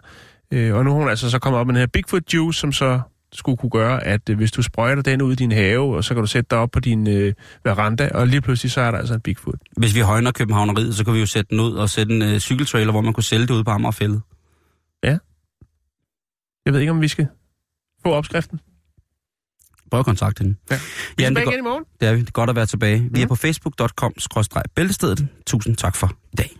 [0.54, 2.72] Øh, og nu er hun altså så kommet op med den her Bigfoot Juice, som
[2.72, 3.00] så
[3.34, 6.14] skulle kunne gøre, at øh, hvis du sprøjter den ud i din have, og så
[6.14, 7.34] kan du sætte dig op på din øh,
[7.64, 9.60] veranda, og lige pludselig så er der altså en Bigfoot.
[9.78, 12.40] Hvis vi højner Københavneriet, så kan vi jo sætte den ud og sætte en øh,
[12.40, 13.72] cykeltrailer, hvor man kunne sælge det ude på
[15.04, 15.22] Amagerfældet.
[16.66, 17.28] Jeg ved ikke, om vi skal
[18.06, 18.60] få opskriften.
[19.92, 20.58] Prøv at kontakte hende.
[20.72, 20.80] Ja.
[21.18, 21.86] Vi er tilbage igen i morgen.
[22.00, 22.20] det er vi.
[22.20, 23.00] Det er godt at være tilbage.
[23.12, 23.28] Vi er Mhm.
[23.28, 25.28] på facebook.com-bæltestedet.
[25.46, 26.58] Tusind tak for i dag.